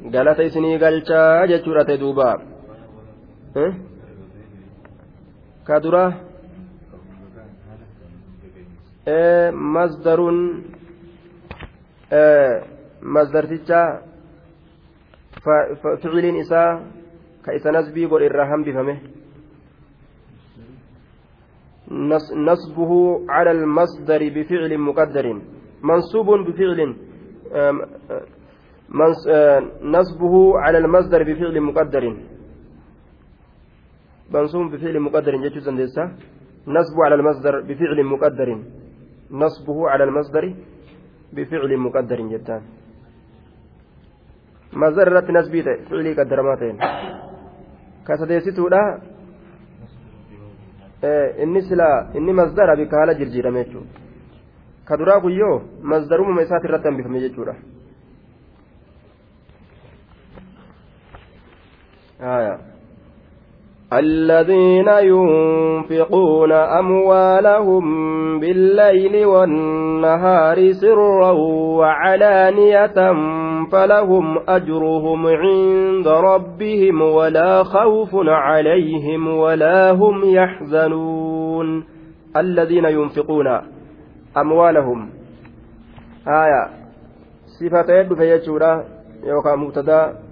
قالت 0.05 0.41
إسني 0.41 0.77
قالت 0.83 1.11
أجل 1.11 1.99
دوبا 1.99 2.31
أه؟ 3.57 3.73
كدرة 5.69 6.07
مصدر 9.51 10.21
مصدر 13.03 13.45
تجا 13.45 13.83
فعل 16.03 16.25
إساء 16.41 16.87
كإسا 17.45 17.71
نسبي 17.71 18.07
قل 18.07 18.23
إرهام 18.23 18.63
بفمه 18.65 18.99
نصبه 22.49 22.93
على 23.29 23.51
المصدر 23.51 24.21
بفعل 24.37 24.79
مقدر 24.79 25.27
منصوب 25.83 26.29
بفعل 26.47 26.81
نصبه 29.95 30.35
على 30.65 30.79
المصدر 30.79 31.21
بفعل 31.29 31.57
مقدر. 31.61 32.05
منصوب 34.35 34.67
بفعل 34.73 34.97
مقدر 35.01 35.33
جتو 35.45 35.61
سندسة 35.67 36.05
نصب 36.77 36.97
على 37.07 37.15
المصدر 37.15 37.55
بفعل 37.69 37.99
مقدر. 38.13 38.49
نصبه 39.33 39.79
على 39.91 40.05
المصدر 40.05 40.45
بفعل 41.33 41.77
مقدر 41.77 42.21
جتان 42.33 42.63
مصدر 44.73 45.09
نسبيته 45.39 45.75
فعلي 45.89 46.13
قدرماتين 46.19 46.77
كسديستودا 48.07 48.83
inni 51.43 51.63
silaa 51.63 52.15
inni 52.15 52.33
masdara 52.33 52.77
bika 52.77 52.97
haala 52.99 53.15
jirjiirame 53.15 53.65
jechuudha 53.65 53.91
ka 54.87 54.97
duraa 54.97 55.21
guyyoo 55.25 55.57
masdarumuma 55.83 56.43
isaati 56.43 56.67
irratti 56.69 56.89
hambifame 56.89 57.19
الذين 63.93 64.89
ينفقون 64.89 66.53
أموالهم 66.53 67.85
بالليل 68.41 69.27
والنهار 69.27 70.73
سرا 70.73 71.31
وعلانية 71.79 73.13
فلهم 73.73 74.39
أجرهم 74.49 75.27
عند 75.27 76.09
ربهم 76.09 77.03
ولا 77.03 77.63
خوف 77.63 78.11
عليهم 78.15 79.29
ولا 79.29 79.91
هم 79.91 80.21
يحزنون. 80.25 81.85
الذين 82.37 82.85
ينفقون 82.85 83.61
أموالهم. 84.37 85.11
آية. 86.29 86.69
صفة 87.61 87.95
يد 87.95 88.15
فيجورا 88.15 88.85
يوكا 89.25 89.57
مبتدا. 89.57 90.32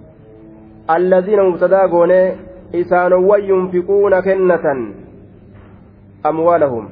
الذين 0.97 1.39
مبتدا 1.41 1.81
قوني 1.93 2.35
إسانوا 2.75 3.37
ينفقون 3.37 4.19
كنة 4.19 4.65
أموالهم 6.25 6.89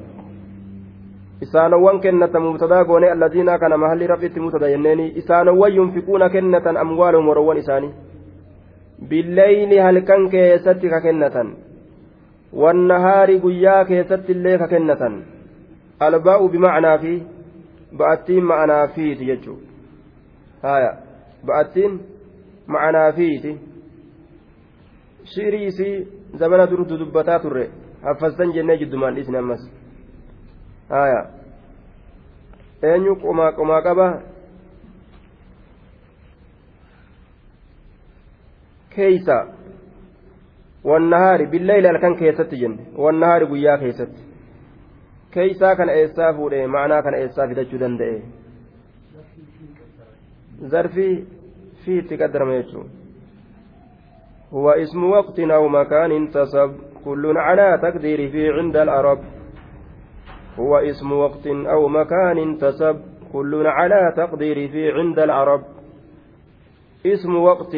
isaanowwan 1.42 2.02
kennatan 2.04 2.44
mubtadaa 2.44 2.84
goone 2.84 3.12
alladiina 3.12 3.60
kana 3.60 3.78
mahalli 3.78 4.08
rabbitti 4.12 4.40
mubtada 4.44 4.70
jenneeni 4.70 5.06
isaanowwan 5.22 5.76
yunfiquuna 5.76 6.30
kennatan 6.30 6.78
amwaalahum 6.78 7.30
warowwan 7.32 7.62
isaanii 7.62 7.94
billeyli 9.10 9.78
halkan 9.86 10.30
keessatti 10.34 10.90
ka 10.90 11.02
kennatan 11.06 11.54
wannahaari 12.64 13.40
guyyaa 13.46 13.86
keessatti 13.86 14.36
illee 14.36 14.58
ka 14.58 14.68
kennatan 14.68 15.16
albaa'u 16.08 16.50
bimacnaa 16.50 16.98
fi 17.06 17.14
ba'attiin 17.98 18.44
ma'anaa 18.52 18.88
fiiti 18.98 19.32
jechuu 19.32 19.58
haya 20.64 20.94
ba'attiin 21.52 22.00
ma'anaa 22.68 23.12
fiiti 23.12 23.58
shi'irii 25.34 25.66
isii 25.72 25.96
zamana 26.42 26.66
durtu 26.72 26.98
dubbataa 27.02 27.40
turre 27.46 27.66
haffastan 28.08 28.54
jennee 28.58 28.78
jiddumaan 28.82 29.16
dhiisne 29.16 29.38
ammas 29.44 29.64
haya 30.96 31.22
eenyu 32.92 33.16
qomaa 33.24 33.52
qomaa 33.60 33.82
qaba 33.88 34.08
keeysa 38.96 39.38
wannahaari 40.92 41.46
billeyli 41.54 41.88
halkan 41.88 42.16
keessatti 42.22 42.62
jenne 42.64 42.82
wannahaari 43.06 43.46
guyyaa 43.52 43.78
keessatti 43.84 44.22
keeysaa 45.34 45.76
kana 45.82 45.92
eessaa 46.04 46.34
fuudhe 46.38 46.68
ma'anaa 46.76 47.02
kana 47.08 47.18
eessaa 47.24 47.48
fidachuu 47.52 47.80
danda'e 47.84 48.16
zarfii 50.74 51.14
fi 51.84 51.98
itti 52.04 52.16
qaddarama 52.22 52.54
jechuu 52.60 52.86
هو 54.54 54.70
اسم 54.70 55.04
وقت 55.04 55.40
أو 55.40 55.68
مكان 55.68 56.12
انتصب 56.12 56.72
كل 57.06 57.38
على 57.38 57.80
تقديره 57.82 58.54
عند 58.58 58.78
العرب 58.78 59.20
هو 60.60 60.78
اسم 60.78 61.12
وقت 61.12 61.48
أو 61.48 61.88
مكان 61.88 62.38
انتسب. 62.38 63.02
كل 63.34 63.68
على 63.68 64.14
تقديره 64.18 64.94
عند 64.98 65.20
العرب 65.20 65.64
اسم 67.06 67.36
وقت 67.36 67.76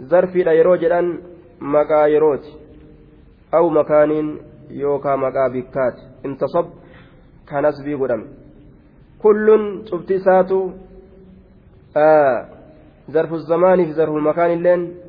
ظرف 0.00 0.36
يروجا 0.36 1.18
مكا 1.60 2.06
يروت 2.06 2.44
أو 3.54 3.68
مكان 3.68 4.38
يوكا 4.70 5.16
مكا 5.16 5.48
بكات 5.48 5.96
انتصب 6.26 6.66
كنسبي 7.50 7.94
قدم 7.94 8.22
كل 9.22 9.46
تبتسات. 9.90 10.52
آه. 11.96 12.48
ظرف 13.10 13.32
الزمان 13.32 13.84
في 13.84 13.92
ظرف 13.92 14.14
المكان 14.14 14.50
اللين. 14.50 15.07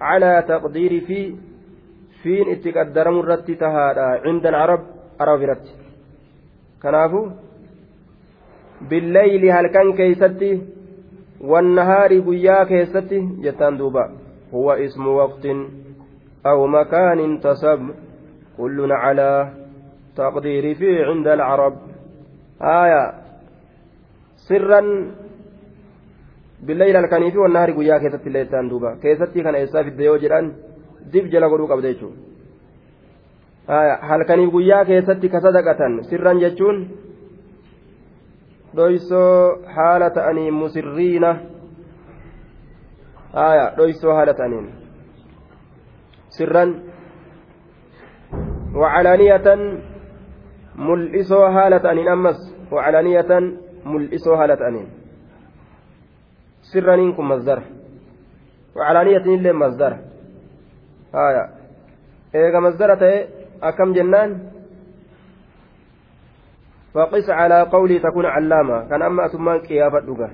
على 0.00 0.44
تقدير 0.48 1.00
في 1.06 1.34
فين 2.22 2.46
اتقدر 2.54 3.10
مرتي 3.10 3.54
تهادا 3.54 4.06
عند 4.26 4.46
العرب 4.46 4.82
عرب 5.20 5.42
رتي 5.42 5.78
kanaafu 6.82 7.20
billayli 8.90 9.50
halkan 9.50 9.88
keeysatti 9.98 10.50
wannahaari 11.52 12.20
guyyaa 12.26 12.66
keessatti 12.70 13.18
jettaan 13.46 13.78
duuba 13.78 14.04
huwa 14.52 14.76
ismu 14.86 15.16
waqtin 15.18 15.64
aw 16.50 16.58
makaanin 16.74 17.40
tasab 17.46 17.82
kullun 18.56 18.94
calaa 19.02 19.50
taqdiiri 20.20 20.74
fi 20.82 20.90
cinda 21.08 21.32
alcarab 21.34 21.74
aya 22.74 23.02
sirran 24.46 24.88
billayli 26.66 26.96
halkanii 26.96 27.30
fi 27.30 27.38
wannahaari 27.38 27.72
guyyaa 27.72 28.00
keessatti 28.00 28.28
illee 28.28 28.44
jettaan 28.44 28.70
duuba 28.70 28.96
keessatti 29.02 29.42
kana 29.42 29.58
eessaa 29.58 29.84
fidde 29.84 30.04
yoo 30.04 30.18
jedhan 30.24 30.46
dib 31.12 31.30
jala 31.32 31.48
godhuu 31.52 31.68
qabda 31.72 31.92
jechuudha 31.92 32.16
halkanii 34.10 34.50
guyyaa 34.56 34.84
keessatti 34.84 35.28
ka 35.28 35.40
sadaqatan 35.40 36.02
sirran 36.10 36.40
jechuun 36.40 36.82
dhoysoo 38.76 39.58
haala 39.76 40.10
ta'anii 40.10 40.50
musirriina 40.50 41.30
dhoysoo 43.78 44.14
haala 44.18 44.34
ta'aniin 44.34 44.68
sirran 46.38 46.74
wacalaaniyatan 48.82 49.60
mul'isoo 50.76 51.46
haala 51.56 51.80
ta'aniin 51.80 52.08
ammas 52.08 52.38
wacalaaniyatan 52.72 53.52
mul'isoo 53.84 54.36
haala 54.36 54.56
ta'aniin 54.56 54.97
sirraniin 56.70 57.14
kun 57.16 57.26
masdara 57.32 57.62
wacalaaniyatin 58.76 59.32
illee 59.38 59.52
masdara 59.52 59.96
eega 62.34 62.60
masdara 62.60 62.96
ta'e 63.02 63.18
akkam 63.60 63.94
jennaan 63.94 64.30
فقس 66.94 67.30
على 67.30 67.62
قولي 67.62 67.98
تكون 67.98 68.26
علامة 68.26 68.88
كان 68.88 69.02
أما 69.02 69.26
أتمان 69.26 69.58
قيافة 69.58 70.00
دقا 70.08 70.28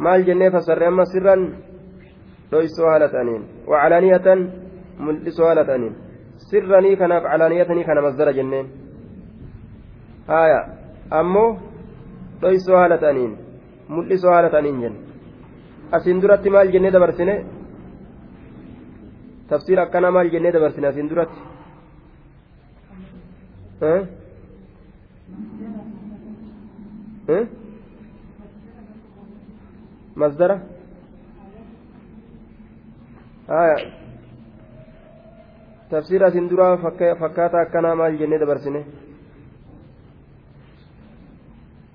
maal 0.00 0.24
jennee 0.24 0.50
fassarre 0.50 0.86
amma 0.88 1.04
sirran 1.12 1.42
dhoysoo 2.50 2.86
haala 2.90 3.08
ta'aniin 3.14 3.42
wacalaaniyatan 3.70 4.40
mul'isoo 5.06 5.46
haala 5.48 5.64
ta'aniin 5.70 5.94
sirranii 6.50 6.96
kanaaf 7.00 7.24
calaaniyatanii 7.32 7.84
kana 7.88 8.04
masdara 8.06 8.32
jenneen 8.38 8.66
haya 10.32 10.60
ammoo 11.20 11.50
dhoysoo 12.42 12.78
haala 12.80 12.98
ta'aniin 13.04 13.32
mul'isoo 13.94 14.32
haala 14.34 14.48
ta'aniin 14.54 14.80
jenne 14.82 14.98
asiin 15.96 16.22
duratti 16.22 16.48
maal 16.54 16.68
jennee 16.74 16.92
dabarsine 16.96 17.34
tafsiir 19.50 19.78
akkana 19.84 20.10
maal 20.16 20.28
jennee 20.34 20.52
dabarsine 20.56 20.86
asiin 20.92 21.08
duratti 21.10 21.40
masdara 30.20 30.56
haya 33.48 33.76
tafsiira 35.90 36.26
asiin 36.30 36.50
duraa 36.50 36.76
fakkaata 37.22 37.60
akkanaa 37.64 37.94
maal 38.00 38.18
jennee 38.20 38.40
dabarsine 38.42 38.82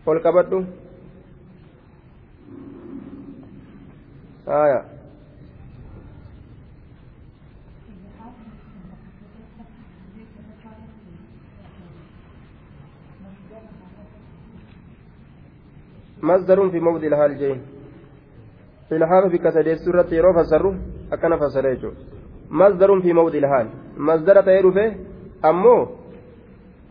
ol 0.05 0.19
qabadhu 0.25 0.57
haya 4.45 4.81
مصدر 16.25 16.69
في 16.69 16.79
موضع 16.79 17.07
الحال 17.07 17.37
جاي. 17.37 17.59
الحال 18.91 19.29
في 19.31 19.37
كسر 19.37 19.75
سورة 19.75 20.09
يرو 20.11 20.33
فسره 20.33 20.73
أكن 21.13 21.37
فسره 21.37 21.93
مصدر 22.49 23.01
في 23.01 23.13
موضع 23.13 23.37
الحال. 23.37 23.67
مصدر 23.97 24.41
تيرو 24.41 24.71
فيه 24.71 24.91
أمو 25.45 25.87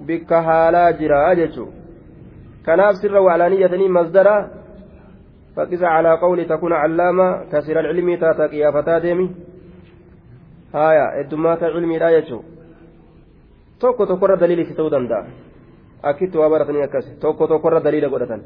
بك 0.01 0.35
حالا 0.35 0.91
جرا 0.91 1.35
كناف 2.67 2.95
سر 2.95 3.17
وعلانية 3.17 3.89
مصدر 3.89 4.29
فقس 5.57 5.83
على 5.83 6.13
قول 6.19 6.45
تكون 6.45 6.73
علامة 6.73 7.45
كسر 7.53 7.81
العلم 7.81 8.15
تاتا 8.15 8.47
قيافتا 8.47 8.99
ديمي 8.99 9.31
هايا 10.75 11.21
الدمات 11.21 11.63
العلم 11.63 11.93
لا 11.93 12.11
يجو 12.11 12.43
ta'uu 13.81 14.91
danda'a 14.91 15.25
akkitti 16.03 16.39
waa 16.39 16.49
baratanii 16.49 16.83
akkas 16.83 17.07
tokko 17.21 17.47
tokkorra 17.47 17.81
daliila 17.85 18.09
godhatan 18.09 18.41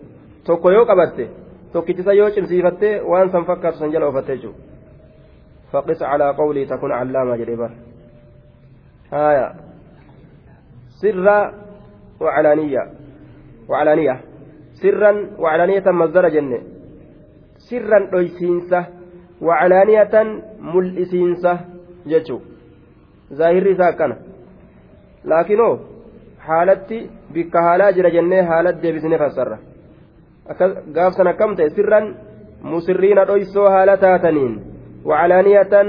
tokko 0.46 0.70
yoo 0.70 0.86
qabatte 0.86 1.24
tokkichisa 1.72 2.12
yoo 2.12 2.30
cimsiifattee 2.30 3.00
waan 3.11 3.30
san 3.30 3.44
fakkaatu 3.44 3.78
san 3.78 3.92
jala 3.92 4.06
ofatte 4.06 4.36
jechuudha 4.36 4.59
faqis 5.72 5.98
calaa 5.98 6.32
qawlii 6.40 6.66
takun 6.66 6.90
callaamaa 6.90 7.36
jedhee 7.40 7.56
bara 7.56 7.74
haaya 9.11 9.46
sirra 11.00 11.36
wacalaaniyya 12.20 12.82
wacalaaniyya 13.68 14.16
sirran 14.80 15.16
wacalaaniyatan 15.38 15.94
mazdara 16.02 16.30
jenne 16.30 16.59
sirran 17.66 18.04
dhoysiinsa 18.12 18.84
wacalaaniyatan 19.48 20.28
mul'isiinsa 20.72 21.52
jechuu 22.12 22.40
zaahirri 23.40 23.72
isaa 23.76 23.90
akkana 23.94 24.16
laakiinoo 25.32 25.72
haalatti 26.48 26.98
bikka 27.34 27.62
haalaa 27.66 27.92
jira 27.98 28.11
jennee 28.16 28.42
haalatti 28.52 28.82
deebisnee 28.86 29.18
fassarra 29.24 29.59
gaafsan 30.96 31.30
akkam 31.32 31.56
ta'e 31.56 31.70
sirran 31.78 32.06
musirriina 32.72 33.24
dhoysoo 33.30 33.68
haala 33.74 33.96
taataniin 34.04 34.54
wacalaaniyatan 35.11 35.88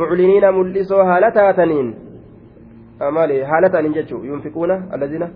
mucliniina 0.00 0.52
mul'isoo 0.58 1.04
haala 1.10 1.30
taataniin 1.38 1.88
maali 3.16 3.40
haala 3.50 3.68
ta'aniin 3.74 3.94
jechuu 3.98 4.22
yunfiquuna 4.30 4.76
allazina 4.90 5.28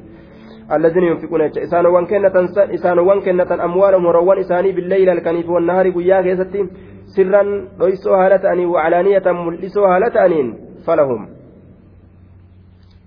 الذين 0.70 1.02
ينفقون 1.02 1.42
إسانوان 1.42 2.06
كنة 2.06 2.36
إسانوان 2.74 3.20
كنة 3.20 3.64
أموالهم 3.64 4.06
وروان 4.06 4.38
إساني 4.38 4.72
بالليل 4.72 5.08
الكنيف 5.08 5.48
والنهار 5.48 5.90
قيا 5.90 6.22
كيستي. 6.22 6.68
سرا 7.16 7.42
ليسوا 7.80 8.16
هالتاني 8.16 8.66
وعلانية 8.66 9.26
ملسوا 9.32 9.86
هالتانين 9.96 10.46
فلهم. 10.86 11.28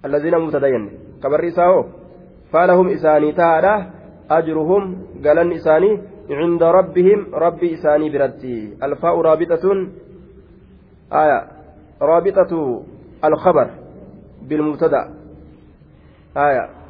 الذين 0.05 0.35
متدين 0.37 0.83
كبر 1.23 1.47
إساهو 1.47 1.85
فلهم 2.51 2.87
إساني 2.89 3.31
تعالى 3.31 3.73
أجرهم 4.31 4.83
قالن 5.25 5.51
إساني 5.51 6.01
عند 6.29 6.63
ربهم. 6.63 7.19
ربي 7.33 7.73
إساني 7.73 8.09
برتي. 8.09 8.77
الفاء 8.83 9.21
رابطة. 9.21 9.65
آية. 11.13 11.39
رابطة 12.01 12.51
الخبر 13.25 13.67
بالمبتدأ. 14.49 15.03
آية. 16.37 16.84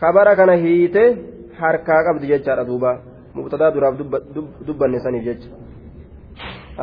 kabara 0.00 0.36
kana 0.36 0.54
hiite 0.62 1.02
harkaa 1.60 2.04
qabdi 2.06 2.26
jechaadha 2.32 2.64
duuba 2.64 2.90
mubtadaa 3.34 3.70
duraaf 3.74 3.94
dubbanne 4.66 4.98
saniif 5.04 5.24
jecha 5.24 5.48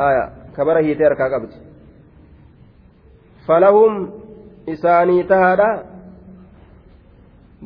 aya 0.06 0.24
kabara 0.56 0.80
hiite 0.86 1.04
harkaa 1.04 1.30
qabdi 1.34 1.56
falahum 3.46 3.94
isaanii 4.74 5.24
tahaadha 5.32 5.70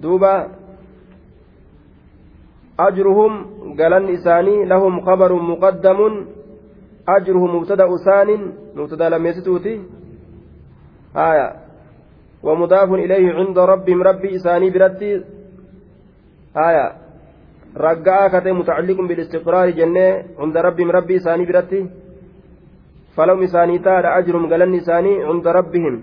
duuba 0.02 0.32
ajruhum 2.86 3.32
galanni 3.80 4.16
isaanii 4.18 4.64
lahum 4.72 5.02
kabarun 5.08 5.44
muqaddamun 5.52 6.14
ajruhum 7.16 7.50
mubtada 7.56 7.86
usaanin 7.96 8.42
mubtadaa 8.80 9.12
lammeessituuti 9.14 9.74
aya 11.14 11.46
ومضاف 12.44 12.90
إليه 12.92 13.32
عند 13.32 13.58
ربهم 13.58 14.02
ربي 14.02 14.36
إساني 14.36 14.70
برتي 14.70 15.10
آية 16.56 16.92
رجاء 17.76 18.28
كتئ 18.28 18.52
متعلق 18.52 19.00
بالاستقرار 19.00 19.70
جنة 19.70 20.22
عند 20.38 20.56
ربهم 20.56 20.90
ربي 20.90 21.16
إساني 21.16 21.44
برتي 21.46 21.90
فلهم 23.16 23.42
إساني 23.42 23.78
تار 23.78 24.18
أجرهم 24.18 24.52
قلن 24.52 24.74
إساني 24.74 25.24
عند 25.24 25.46
ربهم 25.48 25.94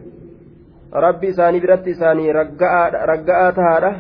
ربي 0.94 1.30
إساني 1.30 1.60
برتي 1.60 1.92
إساني 1.92 2.32
رجاء 2.32 3.06
رجاء 3.12 3.52
تهارة 3.52 3.92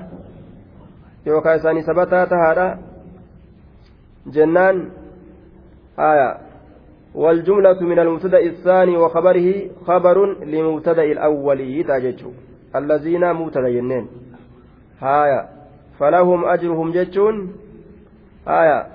يوكا 1.25 1.55
إساني 1.55 1.81
سبتا 1.81 2.25
تهارة 2.25 2.79
جنان 4.27 4.89
آية 5.99 6.37
والجملة 7.15 7.81
من 7.81 7.99
المبتدأ 7.99 8.39
الثاني 8.39 8.97
وخبره 8.97 9.69
خبر 9.87 10.43
لمبتدأ 10.43 11.03
الأول 11.03 11.83
تاججو 11.87 12.31
الذين 12.75 13.33
مبتدأ 13.33 13.69
جنين 13.69 14.07
هايا 15.01 15.54
فلهم 15.98 16.44
أجرهم 16.44 16.92
جتون 16.92 17.52
هايا 18.46 18.86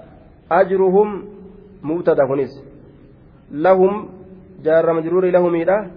أجرهم 0.52 1.26
مبتدأ 1.84 2.26
كنس 2.28 2.64
لهم 3.52 4.10
جار 4.64 4.94
مجرور 4.94 5.26
لهم 5.26 5.56
إلى 5.56 5.92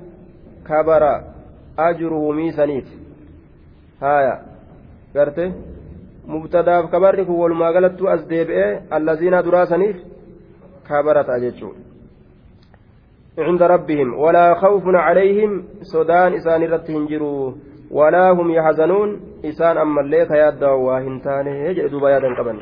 كبر 0.69 1.03
أجره 1.79 2.33
ميسانيت 2.33 2.89
هايا 4.03 4.43
قرته. 5.17 5.53
مبتدأ 6.27 6.81
كبرك 6.93 7.29
والما 7.29 7.67
قالت 7.71 8.03
أزديب 8.03 8.51
الذين 8.93 9.31
دراسنيف. 9.43 9.97
كبرت 10.89 11.29
أجتون 11.29 11.77
عند 13.39 13.63
ربهم. 13.63 14.15
ولا 14.15 14.55
خوف 14.55 14.83
عليهم. 14.87 15.65
سودان 15.83 16.33
إسان 16.35 16.63
رتهم 16.63 17.07
جروا 17.07 17.53
ولا 17.95 18.31
هم 18.31 18.51
يحزنون. 18.51 19.11
إسان 19.45 19.79
أما 19.79 20.01
الليت 20.01 20.31
يا 20.31 20.65
واهنتان 20.65 21.47
يجد 21.47 21.91
دوبا 21.91 22.11
يادا 22.11 22.35
قبل 22.39 22.57